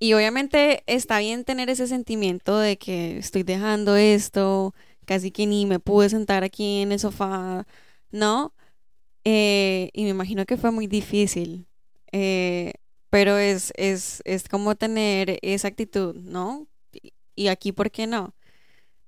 [0.00, 4.74] Y obviamente está bien tener ese sentimiento de que estoy dejando esto,
[5.06, 7.66] casi que ni me pude sentar aquí en el sofá,
[8.12, 8.54] ¿no?
[9.24, 11.66] Eh, y me imagino que fue muy difícil,
[12.12, 12.74] eh,
[13.10, 16.68] pero es, es, es como tener esa actitud, ¿no?
[17.34, 18.34] Y aquí, ¿por qué no?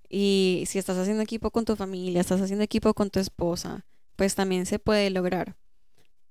[0.08, 4.34] Y si estás haciendo equipo con tu familia, estás haciendo equipo con tu esposa, pues
[4.34, 5.56] también se puede lograr.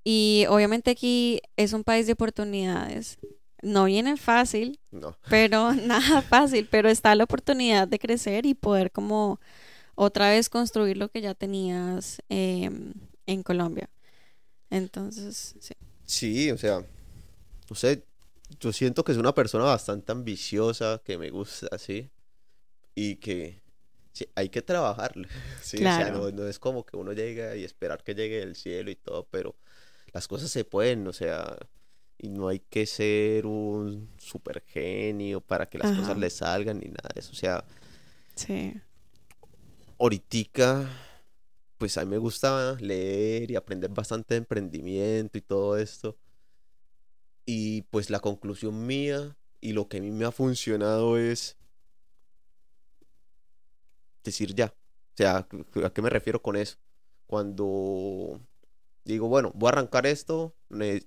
[0.03, 3.17] Y obviamente aquí es un país de oportunidades.
[3.61, 8.91] No viene fácil, No, pero nada fácil, pero está la oportunidad de crecer y poder
[8.91, 9.39] como
[9.95, 12.93] otra vez construir lo que ya tenías em,
[13.27, 13.89] en Colombia.
[14.69, 15.73] Entonces, sí.
[16.05, 16.85] Sí, o sea,
[17.69, 18.05] no sé,
[18.59, 22.09] yo siento que es una persona bastante ambiciosa, que me gusta así,
[22.95, 23.61] y que
[24.13, 25.27] sí, hay que trabajarle.
[25.61, 26.19] Sí, o sea, Claro.
[26.19, 29.27] no, no es como que uno llega y esperar que llegue del cielo y todo,
[29.31, 29.55] pero
[30.13, 31.57] las cosas se pueden, o sea,
[32.17, 36.87] y no hay que ser un super genio para que las cosas le salgan ni
[36.87, 37.31] nada de eso.
[37.31, 37.65] O sea,
[38.35, 38.73] Sí,
[39.99, 40.89] ahoritica,
[41.77, 46.17] pues a mí me gusta leer y aprender bastante de emprendimiento y todo esto.
[47.45, 51.57] Y pues la conclusión mía y lo que a mí me ha funcionado es
[54.23, 54.73] decir ya.
[55.13, 55.47] O sea,
[55.83, 56.77] ¿a qué me refiero con eso?
[57.27, 58.39] Cuando
[59.13, 60.55] digo, bueno, voy a arrancar esto,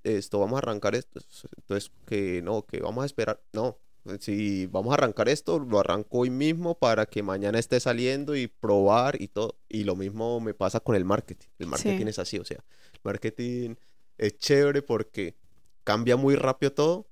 [0.02, 1.20] esto, vamos a arrancar esto,
[1.56, 3.78] entonces que no, que vamos a esperar, no,
[4.20, 8.48] si vamos a arrancar esto, lo arranco hoy mismo para que mañana esté saliendo y
[8.48, 9.58] probar y todo.
[9.68, 11.46] Y lo mismo me pasa con el marketing.
[11.58, 12.08] El marketing Sí.
[12.10, 13.76] es así, o sea, el marketing
[14.18, 15.36] es chévere porque
[15.84, 17.06] cambia muy rápido todo,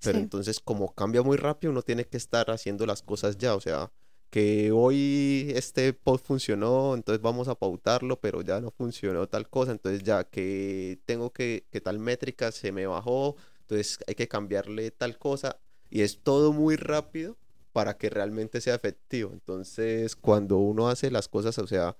[0.00, 3.54] pero sí, entonces como cambia muy rápido, uno tiene que estar haciendo las cosas ya,
[3.54, 3.90] o sea,
[4.30, 9.72] que hoy este post funcionó, entonces vamos a pautarlo, pero ya no funcionó tal cosa,
[9.72, 14.90] entonces ya que tengo que, que tal métrica se me bajó, entonces hay que cambiarle
[14.90, 15.58] tal cosa,
[15.90, 17.36] y es todo muy rápido
[17.72, 19.30] para que realmente sea efectivo.
[19.32, 21.96] Entonces, cuando uno hace las cosas, o sea,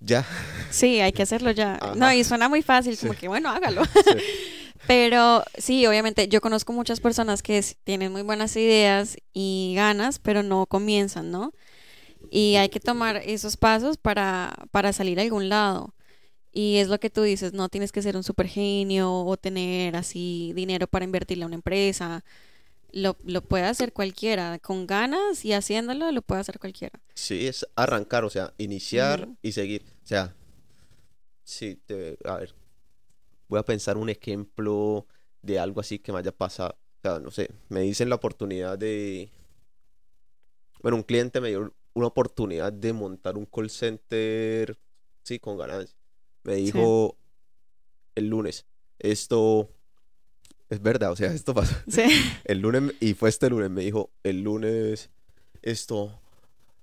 [0.00, 0.24] ya,
[0.70, 1.78] sí, hay que hacerlo ya.
[1.96, 3.06] No, y suena muy fácil, Sí.
[3.06, 3.82] como que bueno, hágalo.
[4.04, 4.22] Sí.
[4.88, 10.42] Pero sí, obviamente, yo conozco muchas personas que tienen muy buenas ideas y ganas, pero
[10.42, 11.52] no comienzan, ¿no?
[12.30, 15.94] Y hay que tomar esos pasos para, para salir a algún lado.
[16.52, 19.94] Y es lo que tú dices, no tienes que ser un super genio o tener
[19.94, 22.24] así dinero para invertirle a una empresa.
[22.90, 26.98] Lo, lo puede hacer cualquiera, con ganas y haciéndolo, lo puede hacer cualquiera.
[27.14, 29.84] Sí, es arrancar, o sea, iniciar y seguir.
[30.02, 30.34] O sea,
[31.44, 32.54] sí, te- a ver,
[33.48, 35.06] voy a pensar un ejemplo
[35.42, 36.78] de algo así que me haya pasado.
[36.98, 39.30] O sea, no sé, me dicen la oportunidad de,
[40.82, 44.78] bueno, un cliente me dio una oportunidad de montar un call center,
[45.22, 45.96] sí, con ganancia.
[46.44, 47.16] Me Sí, dijo
[48.14, 48.66] el lunes,
[48.98, 49.68] esto
[50.68, 51.74] es verdad, o sea, esto pasó.
[51.88, 52.02] sí,
[52.44, 55.10] El lunes, y fue este lunes, me dijo, el lunes,
[55.62, 56.20] esto,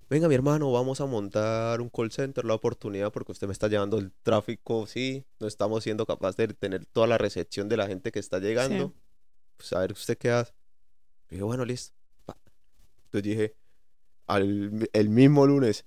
[0.09, 3.67] venga mi hermano, vamos a montar un call center, la oportunidad, porque usted me está
[3.67, 7.87] llevando el tráfico, sí, no estamos siendo capaces de tener toda la recepción de la
[7.87, 8.93] gente que está sí, llegando,
[9.57, 10.53] pues a ver usted qué hace.
[11.29, 11.93] Y dije, bueno, listo.
[13.05, 13.55] Entonces dije,
[14.27, 15.85] al, el mismo lunes,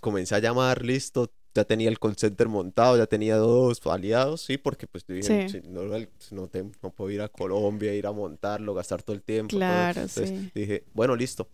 [0.00, 4.58] comencé a llamar, listo, ya tenía el call center montado, ya tenía dos aliados, sí,
[4.58, 8.06] porque pues yo dije, sí, "Sí, no, no, te- no puedo ir a Colombia, ir
[8.06, 9.58] a montarlo, gastar todo el tiempo, todo.
[9.58, 11.48] claro, Entonces sí, dije, bueno, listo.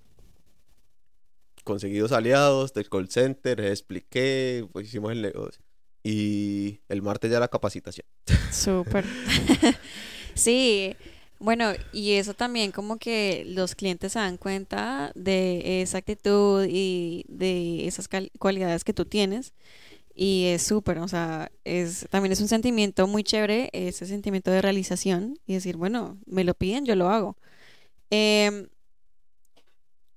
[1.68, 5.62] Conseguí dos aliados del call center, les expliqué, pues hicimos el negocio.
[6.02, 8.06] Y el martes ya la capacitación.
[8.50, 9.04] súper.
[10.34, 10.94] Sí,
[11.40, 17.24] bueno, y eso también como que los clientes se dan cuenta de esa actitud y
[17.26, 19.52] de esas cualidades que tú tienes
[20.14, 24.62] y es súper, o sea, es también es un sentimiento muy chévere, ese sentimiento de
[24.62, 27.36] realización y decir, bueno, me lo piden, yo lo hago.
[28.10, 28.68] Em,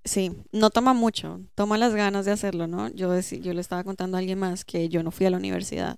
[0.03, 2.89] sí, no toma mucho, toma las ganas de hacerlo, ¿no?
[2.89, 5.97] Yo, yo le estaba contando a alguien más que yo no fui a la universidad.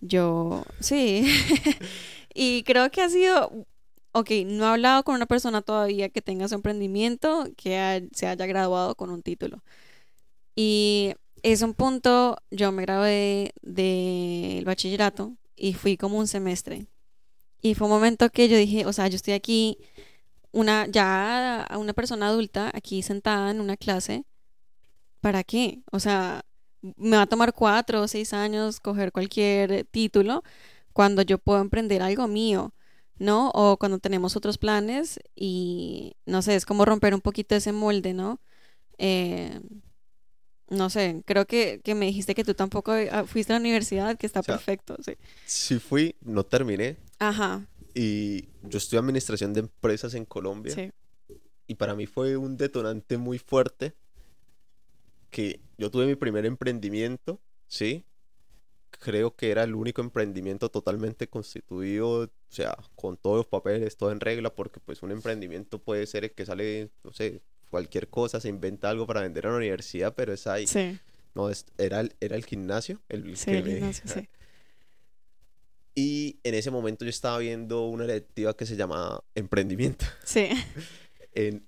[0.00, 1.26] Yo, sí.
[2.40, 3.66] Y creo que ha sido,
[4.12, 8.46] ok, no he hablado con una persona todavía que tenga su emprendimiento, que se haya
[8.46, 9.64] graduado con un título.
[10.54, 16.86] Y es un punto, yo me gradué del bachillerato y fui como un semestre.
[17.60, 19.78] Y fue un momento que yo dije, o sea, yo estoy aquí,
[20.52, 24.24] una, ya una persona adulta, aquí sentada en una clase,
[25.20, 25.82] ¿para qué?
[25.92, 26.44] O sea,
[26.80, 30.42] me va a tomar cuatro o seis años coger cualquier título
[30.92, 32.74] cuando yo puedo emprender algo mío,
[33.18, 33.50] ¿no?
[33.50, 38.14] O cuando tenemos otros planes y, no sé, es como romper un poquito ese molde,
[38.14, 38.40] ¿no?
[38.98, 39.60] Eh,
[40.70, 44.18] no sé, creo que, que me dijiste que tú tampoco ah, fuiste a la universidad,
[44.18, 45.12] que está O sea, perfecto, sí.
[45.46, 46.96] sí fui, no terminé.
[47.18, 47.66] Ajá,
[48.00, 50.72] Y yo estudié administración de empresas en Colombia.
[50.72, 50.92] sí,
[51.66, 53.92] Y para mí fue un detonante muy fuerte
[55.30, 58.04] que yo tuve mi primer emprendimiento, ¿sí?
[58.90, 64.12] Creo que era el único emprendimiento totalmente constituido, o sea, con todos los papeles, todo
[64.12, 68.40] en regla, porque pues un emprendimiento puede ser el que sale, no sé, cualquier cosa,
[68.40, 70.66] se inventa algo para vender a la universidad, pero es ahí.
[70.66, 70.98] sí,
[71.34, 73.70] No, es- era el, era el gimnasio el sí, que el me...
[73.74, 74.28] gimnasio, sí.
[76.00, 80.04] Y en ese momento yo estaba viendo una electiva que se llama emprendimiento.
[80.24, 80.48] Sí,
[81.32, 81.66] En,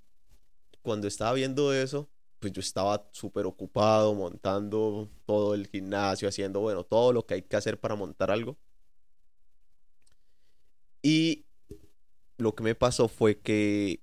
[0.82, 6.84] cuando estaba viendo eso, pues yo estaba súper ocupado montando todo el gimnasio, haciendo, bueno,
[6.84, 8.56] todo lo que hay que hacer para montar algo.
[11.02, 11.44] Y
[12.38, 14.00] lo que me pasó fue que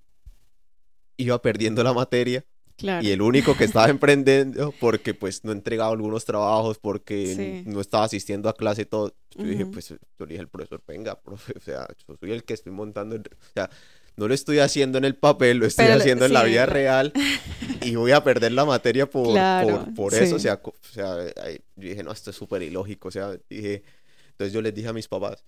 [1.16, 2.44] iba perdiendo la materia
[2.78, 7.62] y claro, el único que estaba emprendiendo porque pues no entregaba algunos trabajos, porque sí,
[7.64, 9.14] no estaba asistiendo a clase y todo.
[9.36, 12.32] Yo dije, ujú, pues yo le dije al profesor, venga, profe, o sea, yo soy
[12.32, 13.70] el que estoy montando, el- o sea,
[14.16, 17.12] no lo estoy haciendo en el papel, lo estoy Pero haciendo en la vida real
[17.82, 20.70] y voy a perder la materia por, claro, por, por eso, o sí, sea, co-
[20.70, 23.82] o sea, ay, yo dije, no, esto es súper ilógico, o sea, dije,
[24.30, 25.44] entonces yo les dije a mis papás,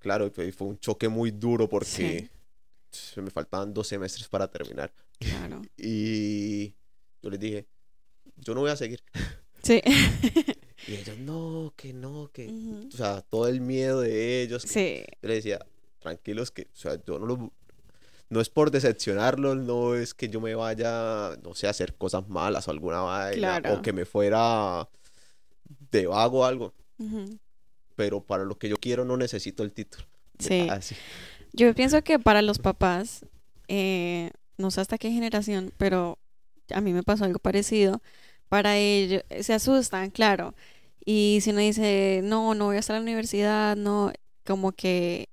[0.00, 2.28] claro, pues, fue un choque muy duro porque
[2.90, 6.68] se me faltaban dos semestres para terminar claro, y
[7.22, 7.66] yo les dije,
[8.36, 9.02] yo no voy a seguir.
[9.62, 9.80] sí,
[10.86, 15.04] Y ellos, no, que no, que, o sea, todo el miedo de ellos, que sí,
[15.22, 15.58] yo les decía,
[15.98, 17.38] tranquilos que, o sea, yo no los,
[18.30, 22.28] no es por decepcionarlos, no es que yo me vaya, no sé, a hacer cosas
[22.28, 24.88] malas o alguna vaina, o claro, que me fuera
[25.90, 27.38] de vago o algo, ujú,
[27.96, 30.06] pero para lo que yo quiero no necesito el título.
[30.38, 30.68] sí.
[30.70, 30.94] Así.
[31.52, 33.24] Yo pienso que para los papás,
[33.68, 36.18] eh, no sé hasta qué generación, pero
[36.72, 38.02] a mí me pasó algo parecido.
[38.48, 40.54] Para ellos, se asustan, claro.
[41.04, 44.12] Y si uno dice, no, no voy a estar a la universidad, no,
[44.46, 45.28] como que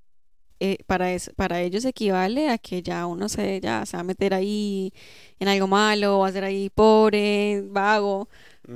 [0.59, 4.03] eh, para, es- para ellos equivale a que ya uno se, ya se va a
[4.03, 4.93] meter ahí
[5.39, 8.29] en algo malo, va a ser ahí pobre, vago.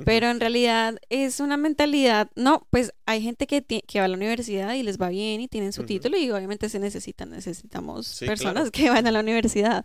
[0.04, 4.16] Pero en realidad es una mentalidad, no, pues hay gente que, que va a la
[4.16, 8.24] universidad y les va bien y tienen su título y obviamente se necesitan, necesitamos Sí,
[8.26, 8.70] personas claro.
[8.70, 9.84] que van a la universidad.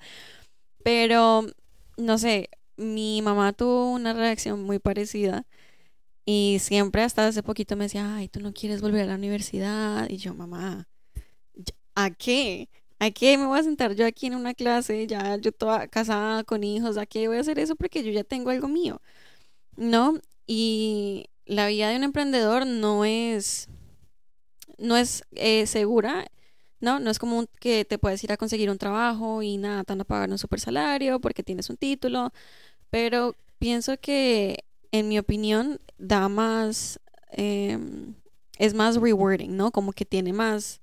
[0.83, 1.45] Pero,
[1.97, 5.45] no sé, mi mamá tuvo una reacción muy parecida
[6.25, 10.09] Y siempre hasta hace poquito me decía, ay, tú no quieres volver a la universidad.
[10.09, 10.87] Y yo, mamá,
[11.95, 12.69] ¿a qué?
[12.99, 15.07] ¿A qué me voy a sentar yo aquí en una clase?
[15.07, 17.75] Ya yo toda casada con hijos, ¿a qué voy a hacer eso?
[17.75, 19.01] Porque yo ya tengo algo mío,
[19.77, 20.19] ¿no?
[20.47, 23.69] Y la vida de un emprendedor no es,
[24.77, 26.27] no es eh, segura,
[26.79, 26.99] ¿no?
[26.99, 30.01] No es como que te puedes ir a conseguir un trabajo y nada, te van
[30.01, 32.31] a pagar un super salario porque tienes un título,
[32.89, 36.99] pero pienso que, en mi opinión, da más,
[37.31, 38.15] em,
[38.59, 39.71] es más rewarding, ¿no?
[39.71, 40.81] Como que tiene más,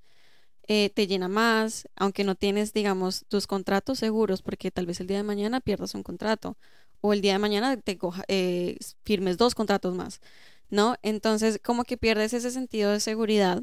[0.75, 5.07] eh, te llena más, aunque no tienes, digamos, tus contratos seguros, porque tal vez el
[5.07, 6.57] día de mañana pierdas un contrato
[7.03, 7.99] o el día de mañana te
[8.29, 10.21] eh, firmes dos contratos más.
[10.71, 10.97] ¿no?
[11.03, 13.63] Entonces, como que pierdes ese sentido de seguridad,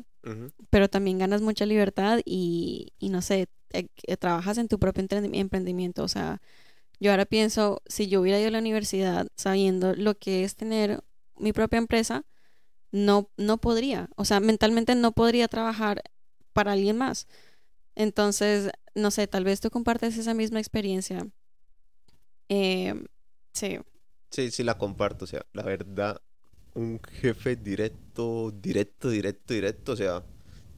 [0.70, 3.88] pero también ganas mucha libertad y, y no sé, eh,
[4.18, 6.03] trabajas en tu propio emprendimiento.
[6.03, 6.39] O sea,
[6.99, 11.03] yo ahora pienso, si yo hubiera ido a la universidad sabiendo lo que es tener
[11.38, 12.26] mi propia empresa,
[12.91, 14.10] no, no podría.
[14.16, 16.03] O sea, mentalmente no podría trabajar
[16.60, 17.26] para alguien más.
[17.95, 21.26] Entonces, no sé, tal vez tú compartes esa misma experiencia.
[22.49, 23.01] Eh,
[23.53, 23.80] sí.
[24.30, 25.24] Sí, sí la comparto.
[25.24, 26.22] O sea, la verdad,
[26.74, 29.93] un jefe directo, directo, directo, directo.
[29.93, 30.22] O sea,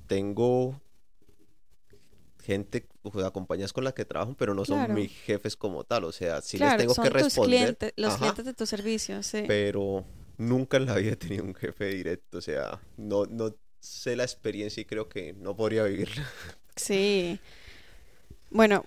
[0.05, 0.79] tengo
[2.43, 6.03] gente, o sea, compañías con las que trabajo, pero no son mis jefes como tal.
[6.03, 7.75] O sea, sí les tengo que responder.
[7.95, 9.45] los clientes de tu servicio, sí.
[9.47, 10.05] Pero
[10.37, 12.37] nunca en la vida he tenido un jefe directo.
[12.37, 16.25] O sea, no, no sé la experiencia y creo que no podría vivirla.
[16.77, 17.39] Sí.
[18.49, 18.85] Bueno,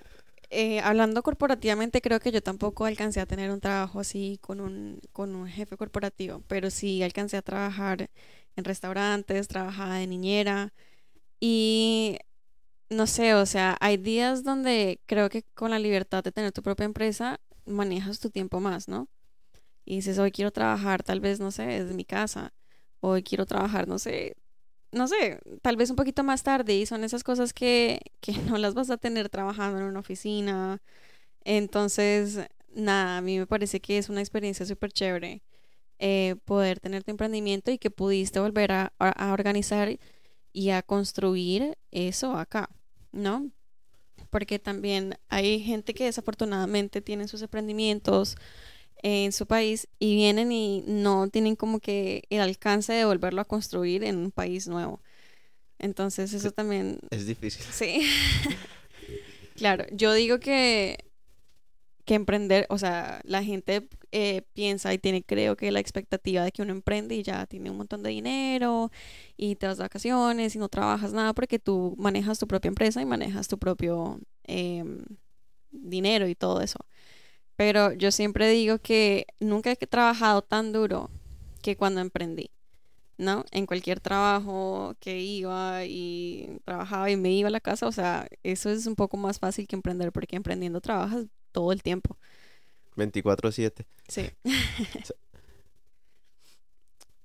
[0.51, 5.01] eh, hablando corporativamente, creo que yo tampoco alcancé a tener un trabajo así con un,
[5.13, 8.11] con un jefe corporativo, pero sí alcancé a trabajar
[8.57, 10.73] en restaurantes, trabajaba de niñera
[11.41, 12.19] y
[12.91, 16.63] no sé, o sea, hay días donde creo que con la libertad de tener tu
[16.63, 19.09] propia empresa manejas tu tiempo más, ¿no?
[19.85, 22.55] Y dices, hoy quiero trabajar tal vez, no sé, desde mi casa,
[23.01, 24.37] hoy quiero trabajar, no sé,
[24.95, 28.59] no sé, tal vez un poquito más tarde y son esas cosas que, que no
[28.59, 30.81] las vas a tener trabajando en una oficina.
[31.45, 32.41] Entonces,
[32.75, 35.43] nada, a mí me parece que es una experiencia súper chévere
[35.99, 39.97] eh, poder tener tu emprendimiento y que pudiste volver a, a, organizar
[40.53, 42.69] y a construir eso acá,
[43.13, 43.51] ¿no?
[44.31, 48.37] Porque también hay gente que desafortunadamente tiene sus emprendimientos
[49.05, 53.45] en su país y vienen y no tienen como que el alcance de volverlo a
[53.45, 55.03] construir en un país nuevo.
[55.79, 57.01] Entonces eso también...
[57.11, 57.67] Es difícil.
[57.71, 58.01] Sí.
[59.57, 61.05] claro, yo digo que,
[62.07, 66.51] que emprender, o sea, la gente eh, piensa y tiene, creo que la expectativa de
[66.51, 68.91] que uno emprende y ya tiene un montón de dinero
[69.37, 73.05] y te de vacaciones y no trabajas nada porque tú manejas tu propia empresa y
[73.05, 75.05] manejas tu propio em,
[75.71, 76.79] dinero y todo eso.
[77.57, 81.11] Pero yo siempre digo que nunca he trabajado tan duro
[81.63, 82.51] que cuando emprendí,
[83.17, 83.45] ¿no?
[83.53, 88.29] En cualquier trabajo que iba y trabajaba y me iba a la casa, o sea,
[88.43, 92.17] eso es un poco más fácil que emprender porque emprendiendo trabajas todo el tiempo.
[92.97, 93.87] 24/7.
[94.09, 94.31] Sí.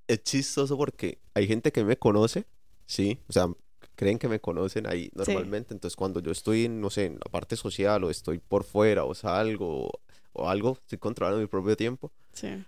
[0.07, 2.45] es chistoso porque hay gente que me conoce,
[2.85, 3.47] sí, o sea,
[3.95, 7.55] creen que me conocen ahí normalmente, entonces cuando yo estoy, no sé, en la parte
[7.55, 9.91] social o estoy por fuera o salgo
[10.33, 12.11] o algo, estoy controlando mi propio tiempo.
[12.33, 12.63] Sí.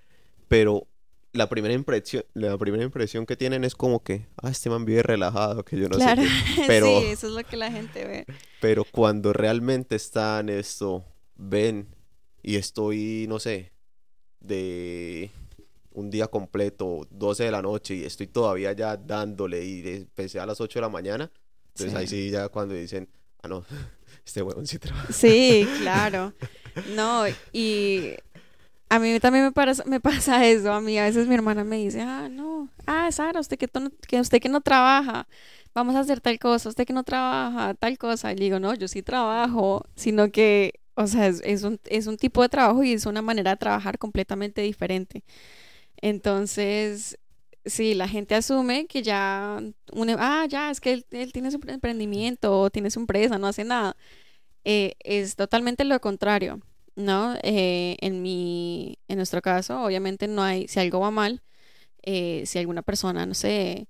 [0.48, 0.88] Pero
[1.34, 5.04] la primera impresión, la primera impresión que tienen es como que, ah, este man vive
[5.04, 6.16] relajado, que yo no sé
[6.68, 8.26] Pero, sí, eso es lo que la gente ve.
[8.60, 11.06] Pero cuando realmente están esto,
[11.36, 11.88] ven
[12.44, 13.72] y estoy, no sé,
[14.40, 15.32] de
[15.94, 20.46] un día completo, 12 de la noche y estoy todavía ya dándole y empecé a
[20.46, 21.32] las 8 de la mañana.
[21.70, 23.10] Entonces ahí sí ya cuando dicen,
[23.42, 23.66] ah, no,
[24.26, 25.12] este huevón sí trabaja.
[25.12, 26.34] Sí, claro.
[26.96, 28.16] No, y
[28.92, 29.54] a mí también
[29.86, 30.74] me, pasa, eso.
[30.74, 33.70] A mí a veces mi hermana me dice, ah, no, ah, Sara, usted que,
[34.06, 35.28] que, usted que no trabaja,
[35.74, 38.34] vamos a hacer tal cosa, usted que no trabaja, tal cosa.
[38.34, 42.42] Y digo, no, yo sí trabajo, sino que, o sea, es, un, es un tipo
[42.42, 45.24] de trabajo y es una manera de trabajar completamente diferente.
[46.02, 47.18] Entonces,
[47.66, 49.60] sí, la gente asume que ya,
[50.20, 53.96] ah, ya, es que él, tiene su emprendimiento o tiene su empresa, no hace nada.
[54.66, 56.62] Eh, es totalmente lo contrario,
[56.96, 57.36] ¿no?
[57.44, 61.44] Eh, en mi, en nuestro caso, obviamente no hay, si algo va mal,
[62.04, 63.88] eh, si alguna persona, no sé,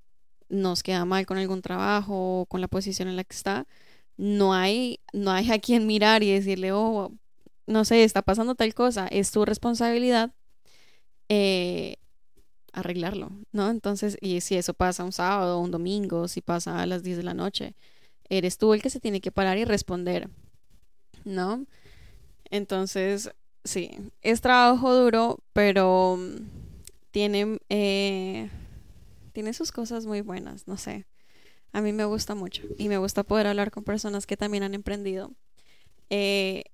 [0.49, 3.67] nos queda mal con algún trabajo o con la posición en la que está,
[4.17, 7.13] no hay, no hay a quien mirar y decirle, oh,
[7.67, 10.33] no sé, está pasando tal cosa, es tu responsabilidad
[12.73, 13.69] arreglarlo, ¿no?
[13.69, 17.23] Entonces, y si eso pasa un sábado un domingo, si pasa a las 10 de
[17.23, 17.75] la noche,
[18.29, 20.29] eres tú el que se tiene que parar y responder.
[21.25, 21.65] ¿no?
[22.49, 23.31] Entonces,
[23.63, 23.91] sí,
[24.21, 26.19] es trabajo duro, pero
[27.11, 28.49] tiene, eh,
[29.33, 31.05] tiene sus cosas muy buenas, no sé.
[31.73, 34.73] A mí me gusta mucho y me gusta poder hablar con personas que también han
[34.73, 35.31] emprendido
[36.09, 36.65] eh,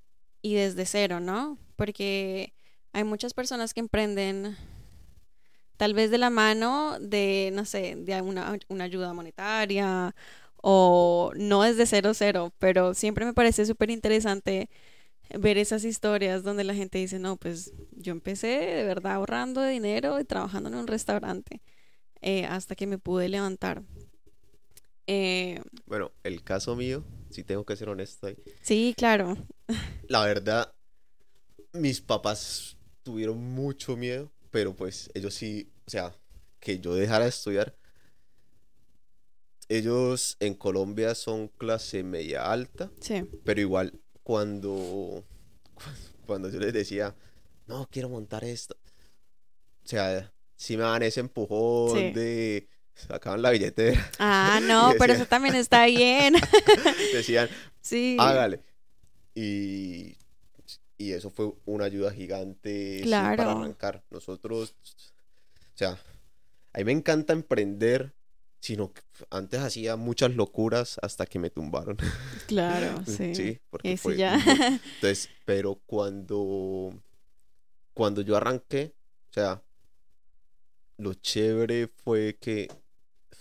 [0.41, 1.59] y desde cero, ¿no?
[1.75, 2.53] Porque
[2.93, 4.57] hay muchas personas que emprenden
[5.77, 10.15] tal vez de la mano de, no sé, de una, una ayuda monetaria
[10.57, 14.69] o no es de cero cero, pero siempre me parece súper interesante
[15.39, 20.19] ver esas historias donde la gente dice, no, pues yo empecé de verdad ahorrando dinero
[20.19, 21.61] y trabajando en un restaurante
[22.21, 23.83] eh, hasta que me pude levantar.
[25.05, 28.37] Eh, bueno, el caso mío, si tengo que ser honesto ahí.
[28.61, 29.37] Sí, claro.
[30.07, 30.73] La verdad,
[31.73, 36.15] mis papás tuvieron mucho miedo, pero pues ellos sí, o sea,
[36.59, 37.75] que yo dejara de estudiar.
[39.69, 43.23] Ellos en Colombia son clase media alta, sí.
[43.43, 45.25] pero igual cuando,
[46.25, 47.15] cuando yo les decía,
[47.65, 48.77] no, quiero montar esto,
[49.83, 54.11] o sea, si me dan ese empujón de sacaban la billetera.
[54.19, 56.35] Ah, no, pero eso también está bien.
[57.13, 57.49] decían,
[57.81, 58.17] sí.
[58.19, 58.61] hágale.
[59.35, 60.17] Y,
[60.97, 64.03] y eso fue una ayuda gigante para arrancar.
[64.09, 64.75] Nosotros,
[65.73, 65.97] o sea,
[66.73, 68.13] a mí me encanta emprender,
[68.59, 71.97] sino que antes hacía muchas locuras hasta que me tumbaron.
[72.47, 73.35] Claro, sí.
[73.35, 74.35] sí, porque fue ya.
[74.95, 76.93] Entonces, pero cuando,
[77.93, 78.93] cuando yo arranqué,
[79.29, 79.61] o sea,
[80.97, 82.69] lo chévere fue que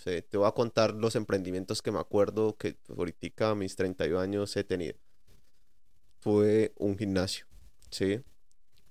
[0.04, 4.57] te voy a contar los emprendimientos que me acuerdo que ahorita a mis 31 años
[4.57, 4.94] he tenido.
[6.27, 7.47] Fue un gimnasio,
[7.91, 8.20] ¿sí?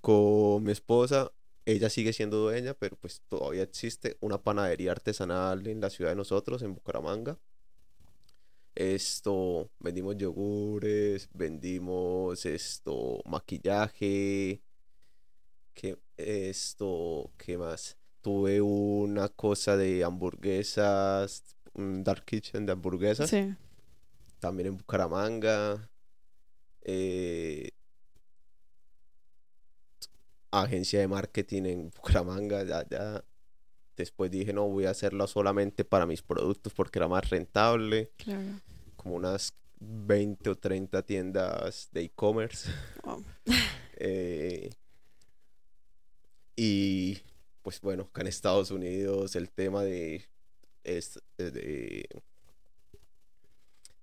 [0.00, 1.30] Con mi esposa,
[1.66, 6.16] ella sigue siendo dueña, pero pues todavía existe una panadería artesanal en la ciudad de
[6.16, 7.38] nosotros, en Bucaramanga.
[8.74, 14.62] Esto, vendimos yogures, vendimos esto, maquillaje,
[15.74, 17.98] que esto, ¿qué más?
[18.26, 23.30] tuve una cosa de hamburguesas, un dark kitchen de hamburguesas.
[23.30, 23.54] Sí.
[24.40, 25.88] También en Bucaramanga.
[26.88, 27.70] Eh,
[30.52, 32.86] agencia de marketing en Bucaramanga.
[32.88, 33.24] Ya,
[33.96, 38.12] Después dije, no, voy a hacerlo solamente para mis productos porque era más rentable.
[38.18, 38.60] Claro.
[38.94, 42.70] Como unas 20 o 30 tiendas de e-commerce.
[43.98, 44.68] Eh,
[46.54, 47.18] y
[47.62, 50.22] pues bueno, acá en Estados Unidos el tema de,
[50.84, 52.06] es, de,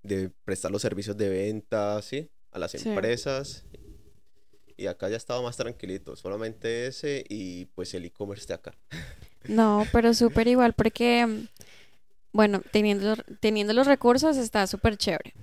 [0.01, 2.27] de prestar los servicios de venta, ¿sí?
[2.53, 3.65] A las empresas.
[4.77, 8.75] Y acá ya estaba más tranquilito, solamente ese y pues el e-commerce de acá.
[9.45, 11.47] No, pero súper igual porque,
[12.31, 15.33] bueno, teniendo, teniendo los recursos está súper chévere.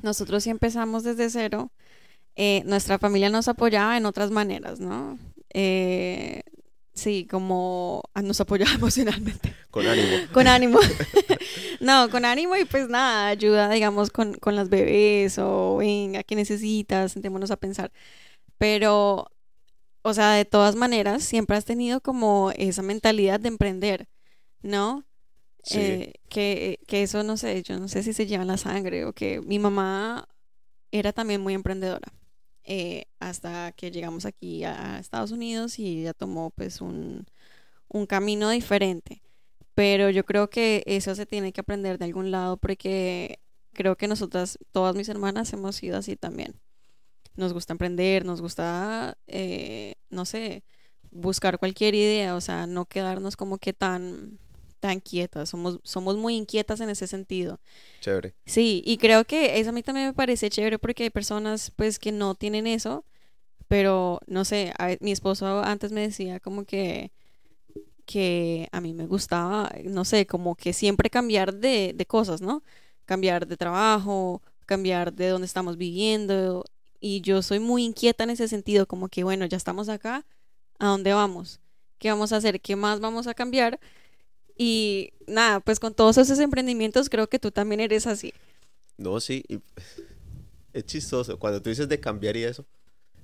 [0.00, 1.70] Nosotros sí empezamos desde cero.
[2.34, 5.18] Eh, nuestra familia nos apoyaba en otras maneras, ¿no?
[5.52, 6.40] Eh,
[6.94, 9.54] Sí, como ah, nos apoyaba emocionalmente.
[9.70, 10.16] Con ánimo.
[10.32, 10.78] Con ánimo.
[11.80, 16.34] no, con ánimo y pues nada, ayuda, digamos, con, con las bebés o venga, ¿qué
[16.34, 17.12] necesitas?
[17.12, 17.92] Sentémonos a pensar.
[18.58, 19.30] Pero,
[20.02, 24.08] o sea, de todas maneras, siempre has tenido como esa mentalidad de emprender,
[24.62, 25.04] ¿no?
[25.62, 25.78] Sí.
[25.78, 29.04] Eh, que, que eso, no sé, yo no sé si se lleva en la sangre
[29.04, 30.26] o que mi mamá
[30.90, 32.12] era también muy emprendedora.
[32.64, 37.26] Eh, hasta que llegamos aquí a Estados Unidos y ella tomó pues un,
[38.08, 39.22] camino diferente.
[39.74, 43.40] Pero yo creo que eso se tiene que aprender de algún lado porque
[43.72, 46.60] creo que nosotras, todas mis hermanas, hemos sido así también.
[47.36, 50.64] Nos gusta emprender, nos gusta, eh, no sé,
[51.10, 54.38] buscar cualquier idea, o sea, no quedarnos como que tan
[54.80, 57.60] tan quietas, somos, somos muy inquietas en ese sentido.
[58.00, 58.34] Chévere.
[58.46, 61.98] Sí, y creo que eso a mí también me parece chévere porque hay personas pues
[61.98, 63.04] que no tienen eso,
[63.68, 67.12] pero no sé, mi esposo antes me decía como que
[68.06, 72.64] que a mí me gustaba, no sé, como que siempre cambiar de, de cosas, ¿no?
[73.04, 76.64] Cambiar de trabajo, cambiar de dónde estamos viviendo,
[77.00, 80.26] y yo soy muy inquieta en ese sentido, como que bueno, ya estamos acá,
[80.78, 81.60] ¿a dónde vamos?
[81.98, 82.60] ¿Qué vamos a hacer?
[82.60, 83.80] ¿Qué más vamos a cambiar?
[84.62, 88.34] Y nada, pues con todos esos emprendimientos creo que tú también eres así.
[88.98, 89.42] No, sí,
[90.74, 91.38] es chistoso.
[91.38, 92.66] Cuando tú dices de cambiar y eso,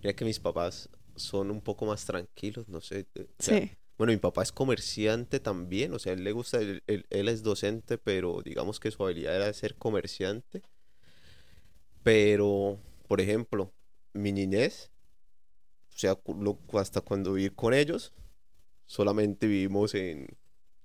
[0.02, 3.06] mira que mis papás son un poco más tranquilos, no sé.
[3.38, 3.70] sí.
[3.98, 8.40] Bueno, mi papá es comerciante también, o sea, él le gusta, él, es docente, pero
[8.42, 10.62] digamos que su habilidad era ser comerciante.
[12.02, 13.74] Pero, por ejemplo,
[14.14, 14.90] mi niñez,
[15.94, 16.18] o sea,
[16.78, 18.14] hasta cuando viví con ellos,
[18.86, 20.28] solamente vivimos en,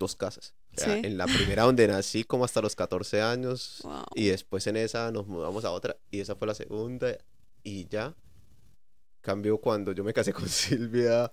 [0.02, 0.54] dos casas.
[0.78, 3.84] En la primera donde nací como hasta los 14 años
[4.16, 7.18] y después en esa nos mudamos a otra y esa fue la segunda
[7.64, 8.16] y ya
[9.22, 11.32] cambió cuando yo me casé con Silvia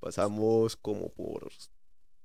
[0.00, 1.50] Pasamos como por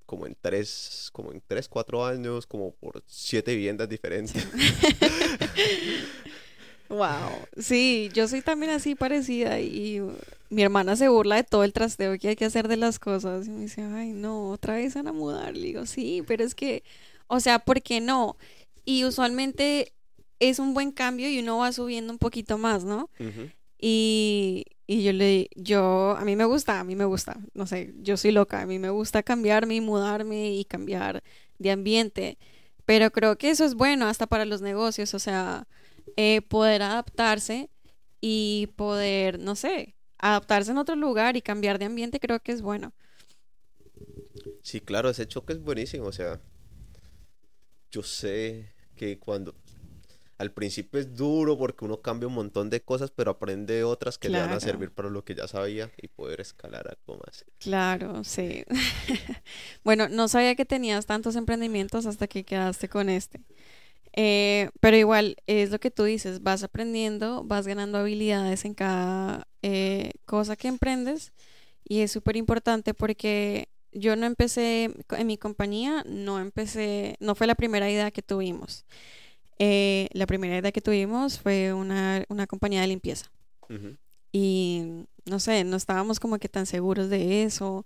[0.05, 4.47] como en tres, como en tres, cuatro años, como por siete viviendas diferentes.
[6.89, 10.01] Wow, sí, yo soy también así parecida y
[10.49, 13.47] mi hermana se burla de todo el trasteo que hay que hacer de las cosas.
[13.47, 15.55] Y me dice, ay no, otra vez van a mudar.
[15.55, 16.83] Le digo, sí, pero es que,
[17.27, 18.37] o sea, ¿por qué no?
[18.85, 19.93] Y usualmente
[20.39, 23.09] es un buen cambio y uno va subiendo un poquito más, ¿no?
[23.79, 27.93] Y, y yo le, yo, a mí me gusta, a mí me gusta, no sé,
[28.01, 31.23] yo soy loca, a mí me gusta cambiarme y mudarme y cambiar
[31.57, 32.37] de ambiente,
[32.85, 35.67] pero creo que eso es bueno hasta para los negocios, o sea,
[36.17, 37.69] eh, poder adaptarse
[38.21, 42.61] y poder, no sé, adaptarse en otro lugar y cambiar de ambiente creo que es
[42.61, 42.93] bueno.
[44.61, 46.41] Sí, claro, ese choque es buenísimo, o sea,
[47.91, 49.53] yo sé que cuando
[50.37, 54.29] al principio es duro porque uno cambia un montón de cosas, pero aprende otras que
[54.29, 57.45] le van a servir para lo que ya sabía y poder escalar algo más.
[57.59, 58.65] Claro, sí.
[59.83, 63.41] bueno, no sabía que tenías tantos emprendimientos hasta que quedaste con este.
[64.17, 69.45] Eh, pero igual es lo que tú dices, vas aprendiendo, vas ganando habilidades en cada
[69.61, 71.33] eh, cosa que emprendes
[71.83, 77.45] y es súper importante porque yo no empecé en mi compañía, no empecé, no fue
[77.45, 78.85] la primera idea que tuvimos.
[79.59, 83.31] Eh, la primera idea que tuvimos fue una, compañía de limpieza.
[84.31, 87.85] Y no sé, no estábamos como que tan seguros de eso.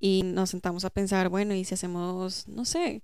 [0.00, 3.02] Y nos sentamos a pensar, bueno, ¿y si hacemos, no sé,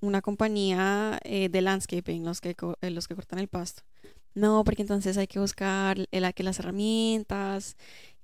[0.00, 3.82] una compañía eh, de landscaping, los que, eh, los que cortan el pasto?
[4.34, 7.76] No, porque entonces hay que buscar el, que las herramientas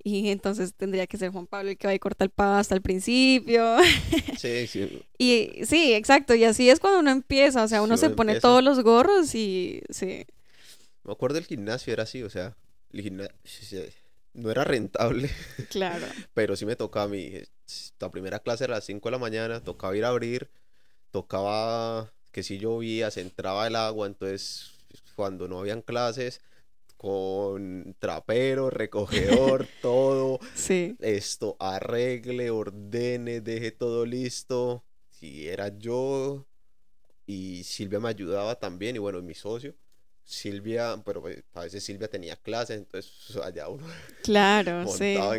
[0.04, 2.82] y entonces tendría que ser Juan Pablo el que va a cortar el pasto al
[2.82, 3.76] principio.
[4.38, 5.04] Sí, sí.
[5.18, 8.62] y sí, exacto, y así es cuando uno empieza, o sea, uno se pone todos
[8.62, 10.26] los gorros y sí.
[11.04, 12.56] Me acuerdo del gimnasio, era así, o sea,
[12.92, 13.32] el gimnasio
[14.34, 15.30] no era rentable.
[15.70, 16.06] Claro.
[16.34, 17.32] pero sí me tocaba a mí,
[18.00, 20.50] la primera clase era a las 5 de la mañana, tocaba ir a abrir,
[21.12, 24.72] tocaba que si llovía, se entraba el agua, entonces
[25.14, 26.40] cuando no habían clases,
[26.96, 30.40] con trapero, recogedor, todo.
[30.54, 30.96] Sí.
[31.00, 34.82] Esto, arregle, ordene, deje todo listo.
[35.10, 36.46] Si era yo
[37.26, 39.74] y Silvia me ayudaba también, y bueno, mi socio.
[40.24, 43.84] Silvia, pero pues, a veces Silvia tenía clases, entonces allá uno
[44.22, 45.34] claro, montaba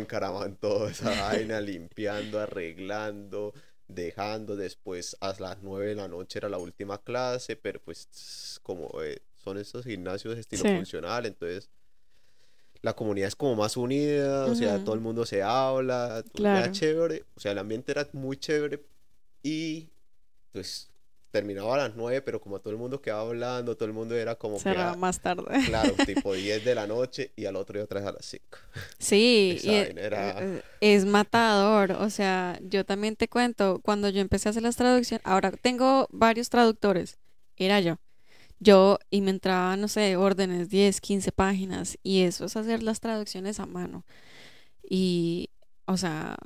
[0.46, 3.54] en toda esa vaina, limpiando, arreglando,
[3.88, 4.56] dejando.
[4.56, 9.22] Después a las nueve de la noche era la última clase, pero pues como eh,
[9.42, 11.68] son estos gimnasios de estilo funcional, entonces
[12.80, 17.24] la comunidad es como más unida, o sea, todo el mundo se habla, era chévere,
[17.34, 18.84] o sea, el ambiente era muy chévere
[19.42, 19.88] y
[20.52, 20.90] pues
[21.34, 24.36] terminaba a las nueve, pero como todo el mundo quedaba hablando, todo el mundo era
[24.36, 24.68] como que...
[24.70, 25.64] Era más tarde.
[25.66, 28.44] Claro, tipo 10 de la noche y al otro día otra vez a las 5.
[29.00, 34.50] Sí, e, e, es matador, o sea, yo también te cuento, cuando yo empecé a
[34.50, 37.18] hacer las traducciones, ahora tengo varios traductores,
[37.56, 37.96] era yo.
[38.60, 43.00] Yo, y me entraba, no sé, órdenes, 10, 15 páginas, y eso es hacer las
[43.00, 44.04] traducciones a mano.
[44.88, 45.50] Y,
[45.86, 46.36] o sea,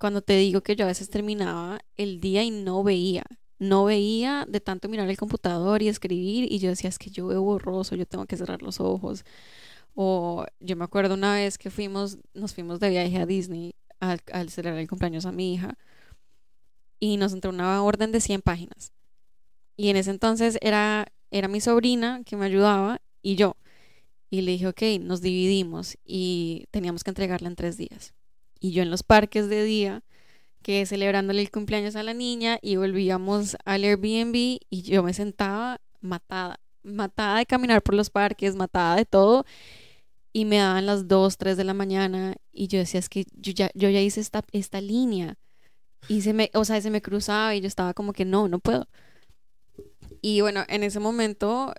[0.00, 3.22] cuando te digo que yo a veces terminaba el día y no veía,
[3.62, 7.28] no veía de tanto mirar el computador y escribir, y yo decía, es que yo
[7.28, 9.24] veo borroso, yo tengo que cerrar los ojos.
[9.94, 14.20] O yo me acuerdo una vez que fuimos, nos fuimos de viaje a Disney al,
[14.32, 15.78] al celebrar el cumpleaños a mi hija,
[16.98, 18.92] y nos entró una orden de 100 páginas.
[19.76, 23.56] Y en ese entonces era, era mi sobrina que me ayudaba y yo.
[24.28, 28.12] Y le dije, ok, nos dividimos y teníamos que entregarla en tres días.
[28.58, 30.02] Y yo en los parques de día,
[30.62, 34.34] que celebrándole el cumpleaños a la niña y volvíamos al Airbnb
[34.70, 39.44] y yo me sentaba matada, matada de caminar por los parques, matada de todo.
[40.32, 43.52] Y me daban las 2, 3 de la mañana y yo decía, es que yo
[43.52, 45.36] ya, yo ya hice esta, esta línea.
[46.08, 48.58] Y se me, o sea, se me cruzaba y yo estaba como que no, no
[48.58, 48.88] puedo.
[50.22, 51.74] Y bueno, en ese momento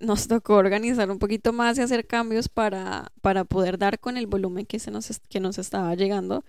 [0.00, 4.26] nos tocó organizar un poquito más y hacer cambios para, para poder dar con el
[4.26, 6.44] volumen que, se nos, que nos estaba llegando.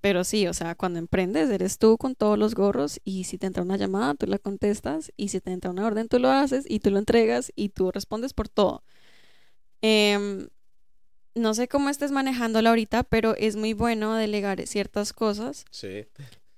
[0.00, 3.46] Pero sí, o sea, cuando emprendes, eres tú con todos los gorros y si te
[3.46, 6.64] entra una llamada, tú la contestas y si te entra una orden, tú lo haces
[6.68, 8.82] y tú lo entregas y tú respondes por todo.
[9.82, 10.48] Em,
[11.34, 15.66] no sé cómo estés manejándolo ahorita, pero es muy bueno delegar ciertas cosas.
[15.70, 16.06] Sí.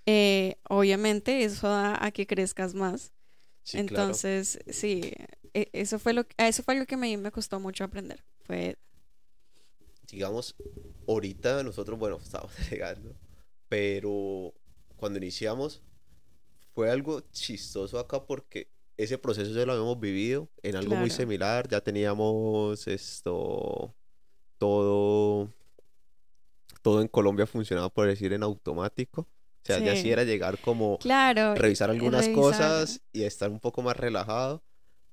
[0.07, 3.13] Eh, obviamente eso da a que crezcas más.
[3.73, 5.13] Entonces, sí,
[5.55, 8.25] e, eso fue lo eso fue algo que me, me costó mucho aprender.
[8.45, 8.77] Fue
[10.13, 10.55] digamos,
[11.09, 13.17] ahorita nosotros, bueno, estábamos llegando,
[13.73, 14.53] pero
[14.97, 15.81] cuando iniciamos
[16.75, 18.69] fue algo chistoso acá porque
[18.99, 23.95] ese proceso ya lo habíamos vivido en algo muy similar, ya teníamos esto
[24.59, 25.49] todo
[26.83, 29.23] todo en Colombia funcionaba, por decir, en automático.
[29.23, 33.81] O sea, ya sí era llegar como claro, revisar algunas cosas y estar un poco
[33.81, 34.63] más relajado,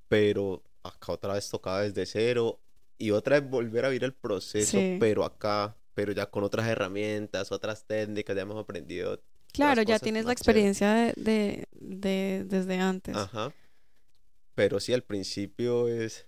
[0.08, 2.60] pero acá otra vez tocaba desde cero
[2.98, 7.52] y otra vez volver a vivir el proceso, pero acá, pero ya con otras herramientas,
[7.52, 9.20] otras técnicas, ya hemos aprendido.
[9.52, 13.14] Claro, ya tienes la experiencia de, de, desde antes.
[13.14, 13.52] Ajá.
[14.54, 16.26] Pero sí, al principio es,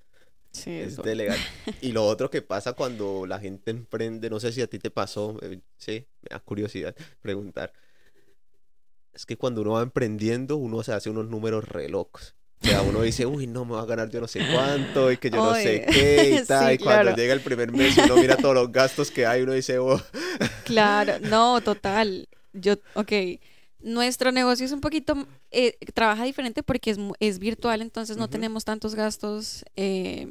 [0.50, 1.38] sí, es delegar.
[1.80, 4.90] Y lo otro que pasa cuando la gente emprende, no sé si a ti te
[4.90, 7.72] pasó, eh, sí, me da curiosidad preguntar.
[9.14, 12.34] Es que cuando uno va emprendiendo, uno se hace unos números re locos.
[12.62, 15.16] O sea, uno dice, uy, no, me va a ganar yo no sé cuánto y
[15.16, 16.74] que yo no sé qué y tal.
[16.74, 19.52] y cuando llega el primer mes y uno mira todos los gastos que hay, uno
[19.52, 20.00] dice, oh.
[20.64, 22.28] Claro, no, total.
[22.52, 23.12] Yo, ok.
[23.80, 28.64] Nuestro negocio es un poquito, eh, trabaja diferente porque es, es virtual, entonces no tenemos
[28.64, 30.28] tantos gastos eh,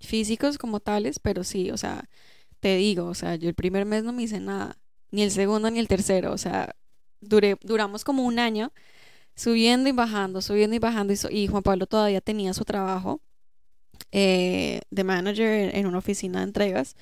[0.00, 2.10] físicos como tales, pero sí, o sea,
[2.60, 4.76] te digo, o sea, yo el primer mes no me hice nada,
[5.10, 6.76] ni el segundo ni el tercero, o sea,
[7.22, 8.70] duré, duramos como un año
[9.34, 11.14] subiendo y bajando, subiendo y bajando.
[11.30, 13.20] Y, Juan Pablo todavía tenía su trabajo
[14.12, 16.96] eh, de manager en una oficina de entregas.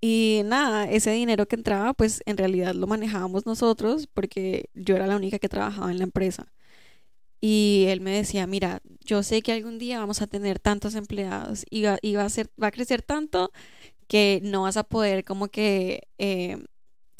[0.00, 5.06] Y nada, ese dinero que entraba, pues en realidad lo manejábamos nosotros porque yo era
[5.06, 6.52] la única que trabajaba en la empresa.
[7.40, 11.64] Y él me decía, mira, yo sé que algún día vamos a tener tantos empleados
[11.70, 13.52] y va, a, ser, va a crecer tanto
[14.08, 16.58] que no vas a poder como que eh,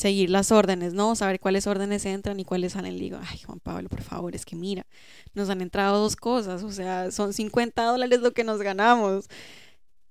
[0.03, 1.15] seguir las órdenes, ¿no?
[1.15, 2.97] Saber cuáles órdenes entran y cuáles salen.
[2.97, 4.85] Le digo, ay, Juan Pablo, por favor, es que mira,
[5.33, 9.29] nos han entrado dos cosas, o sea, son 50 dólares lo que nos ganamos.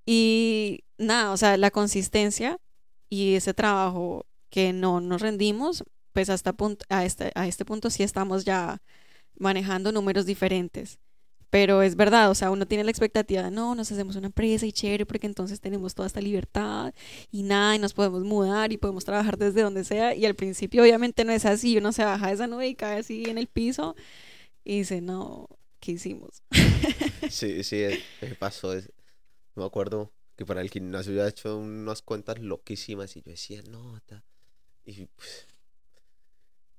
[0.05, 2.57] Y nada, o sea, la consistencia
[3.09, 5.83] y ese trabajo que no nos rendimos,
[6.13, 6.55] pues hasta
[7.03, 8.81] este, a este punto sí estamos ya
[9.35, 10.99] manejando números diferentes.
[11.51, 14.65] Pero es verdad, o sea, uno tiene la expectativa de, no, nos hacemos una empresa
[14.65, 16.93] y chévere porque entonces tenemos toda esta libertad
[17.29, 20.15] y nada, y nos podemos mudar y podemos trabajar desde donde sea.
[20.15, 22.99] Y al principio obviamente no es así, uno se baja de esa nube y cae
[22.99, 23.95] así en el piso
[24.63, 25.47] y dice, no,
[25.79, 26.41] ¿qué hicimos?
[27.29, 27.85] Sí, sí,
[28.21, 28.73] me pasó.
[29.55, 33.61] me acuerdo que para el gimnasio yo había hecho unas cuentas loquísimas y yo decía,
[33.69, 34.01] no,
[34.85, 35.47] y pues,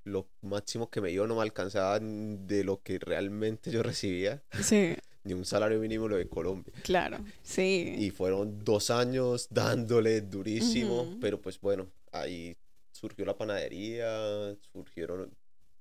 [0.03, 4.43] lo máximo que me dio no me alcanzaba de lo que realmente yo recibía.
[4.61, 4.95] Sí.
[5.23, 6.73] Ni un salario mínimo lo de Colombia.
[6.83, 7.95] Claro, sí.
[7.97, 12.57] Y fueron dos años dándole durísimo, pero pues bueno, ahí
[12.91, 15.33] surgió la panadería, surgieron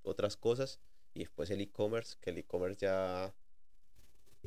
[0.05, 0.79] otras cosas
[1.13, 3.35] y después el e-commerce, que el e-commerce ya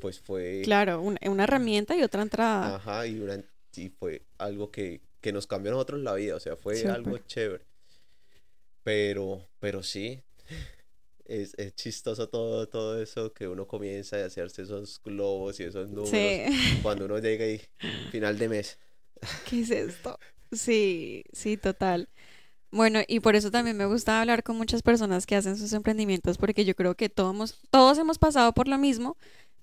[0.00, 0.62] pues fue...
[0.64, 2.76] Claro, una, una herramienta y otra entrada.
[2.76, 3.42] Ajá, y, una,
[3.76, 7.18] y fue algo que, que nos cambió a nosotros la vida, o sea, fue algo
[7.18, 7.64] chévere.
[8.86, 10.22] Pero, pero sí,
[11.24, 15.90] es, es, chistoso todo, todo eso que uno comienza a hacerse esos globos y esos
[15.90, 17.60] números cuando uno llega y
[18.12, 18.78] final de mes.
[19.50, 20.16] ¿Qué es esto?
[20.52, 22.08] Sí, sí, total.
[22.70, 26.38] Bueno, y por eso también me gusta hablar con muchas personas que hacen sus emprendimientos,
[26.38, 29.16] porque yo creo que todos, todos hemos pasado por lo mismo,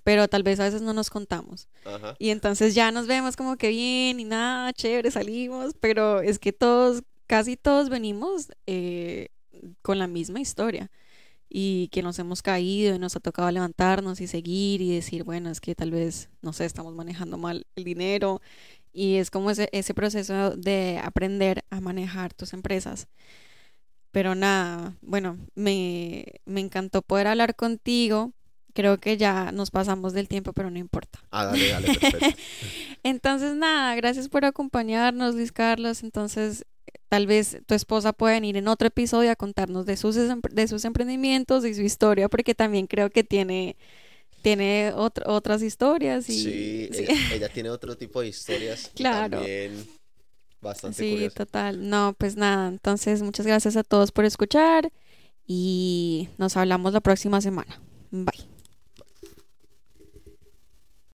[0.03, 1.69] pero tal vez a veces no nos contamos.
[2.19, 6.51] Y entonces ya nos vemos como que bien y nada, chévere, salimos, pero es que
[6.51, 9.29] todos casi todos venimos eh,
[9.81, 10.91] con la misma historia
[11.49, 15.51] y que nos hemos caído y nos ha tocado levantarnos y seguir y decir, bueno,
[15.51, 18.41] es que tal vez, no sé, estamos manejando mal el dinero
[18.91, 23.07] y es como ese, ese proceso de aprender a manejar tus empresas.
[24.11, 28.31] Pero nada, bueno, me, me encantó poder hablar contigo.
[28.73, 31.19] Creo que ya nos pasamos del tiempo, pero no importa.
[31.31, 32.41] Ah, dale, dale, perfecto.
[33.03, 36.03] Entonces, nada, gracias por acompañarnos, Luis Carlos.
[36.03, 36.65] Entonces,
[37.13, 40.83] Tal vez tu esposa pueda venir en otro episodio a contarnos de sus, de sus
[40.83, 43.75] emprendimientos y su historia, porque también creo que tiene,
[44.41, 46.27] tiene otras historias.
[46.27, 46.89] Y, sí,
[47.31, 48.89] Ella, tiene otro tipo de historias.
[48.95, 49.37] claro.
[49.37, 49.85] También
[50.59, 51.87] bastante Sí, total.
[51.87, 52.67] No, pues nada.
[52.69, 54.91] Entonces, muchas gracias a todos por escuchar
[55.45, 57.79] y nos hablamos la próxima semana.
[58.09, 58.52] Bye.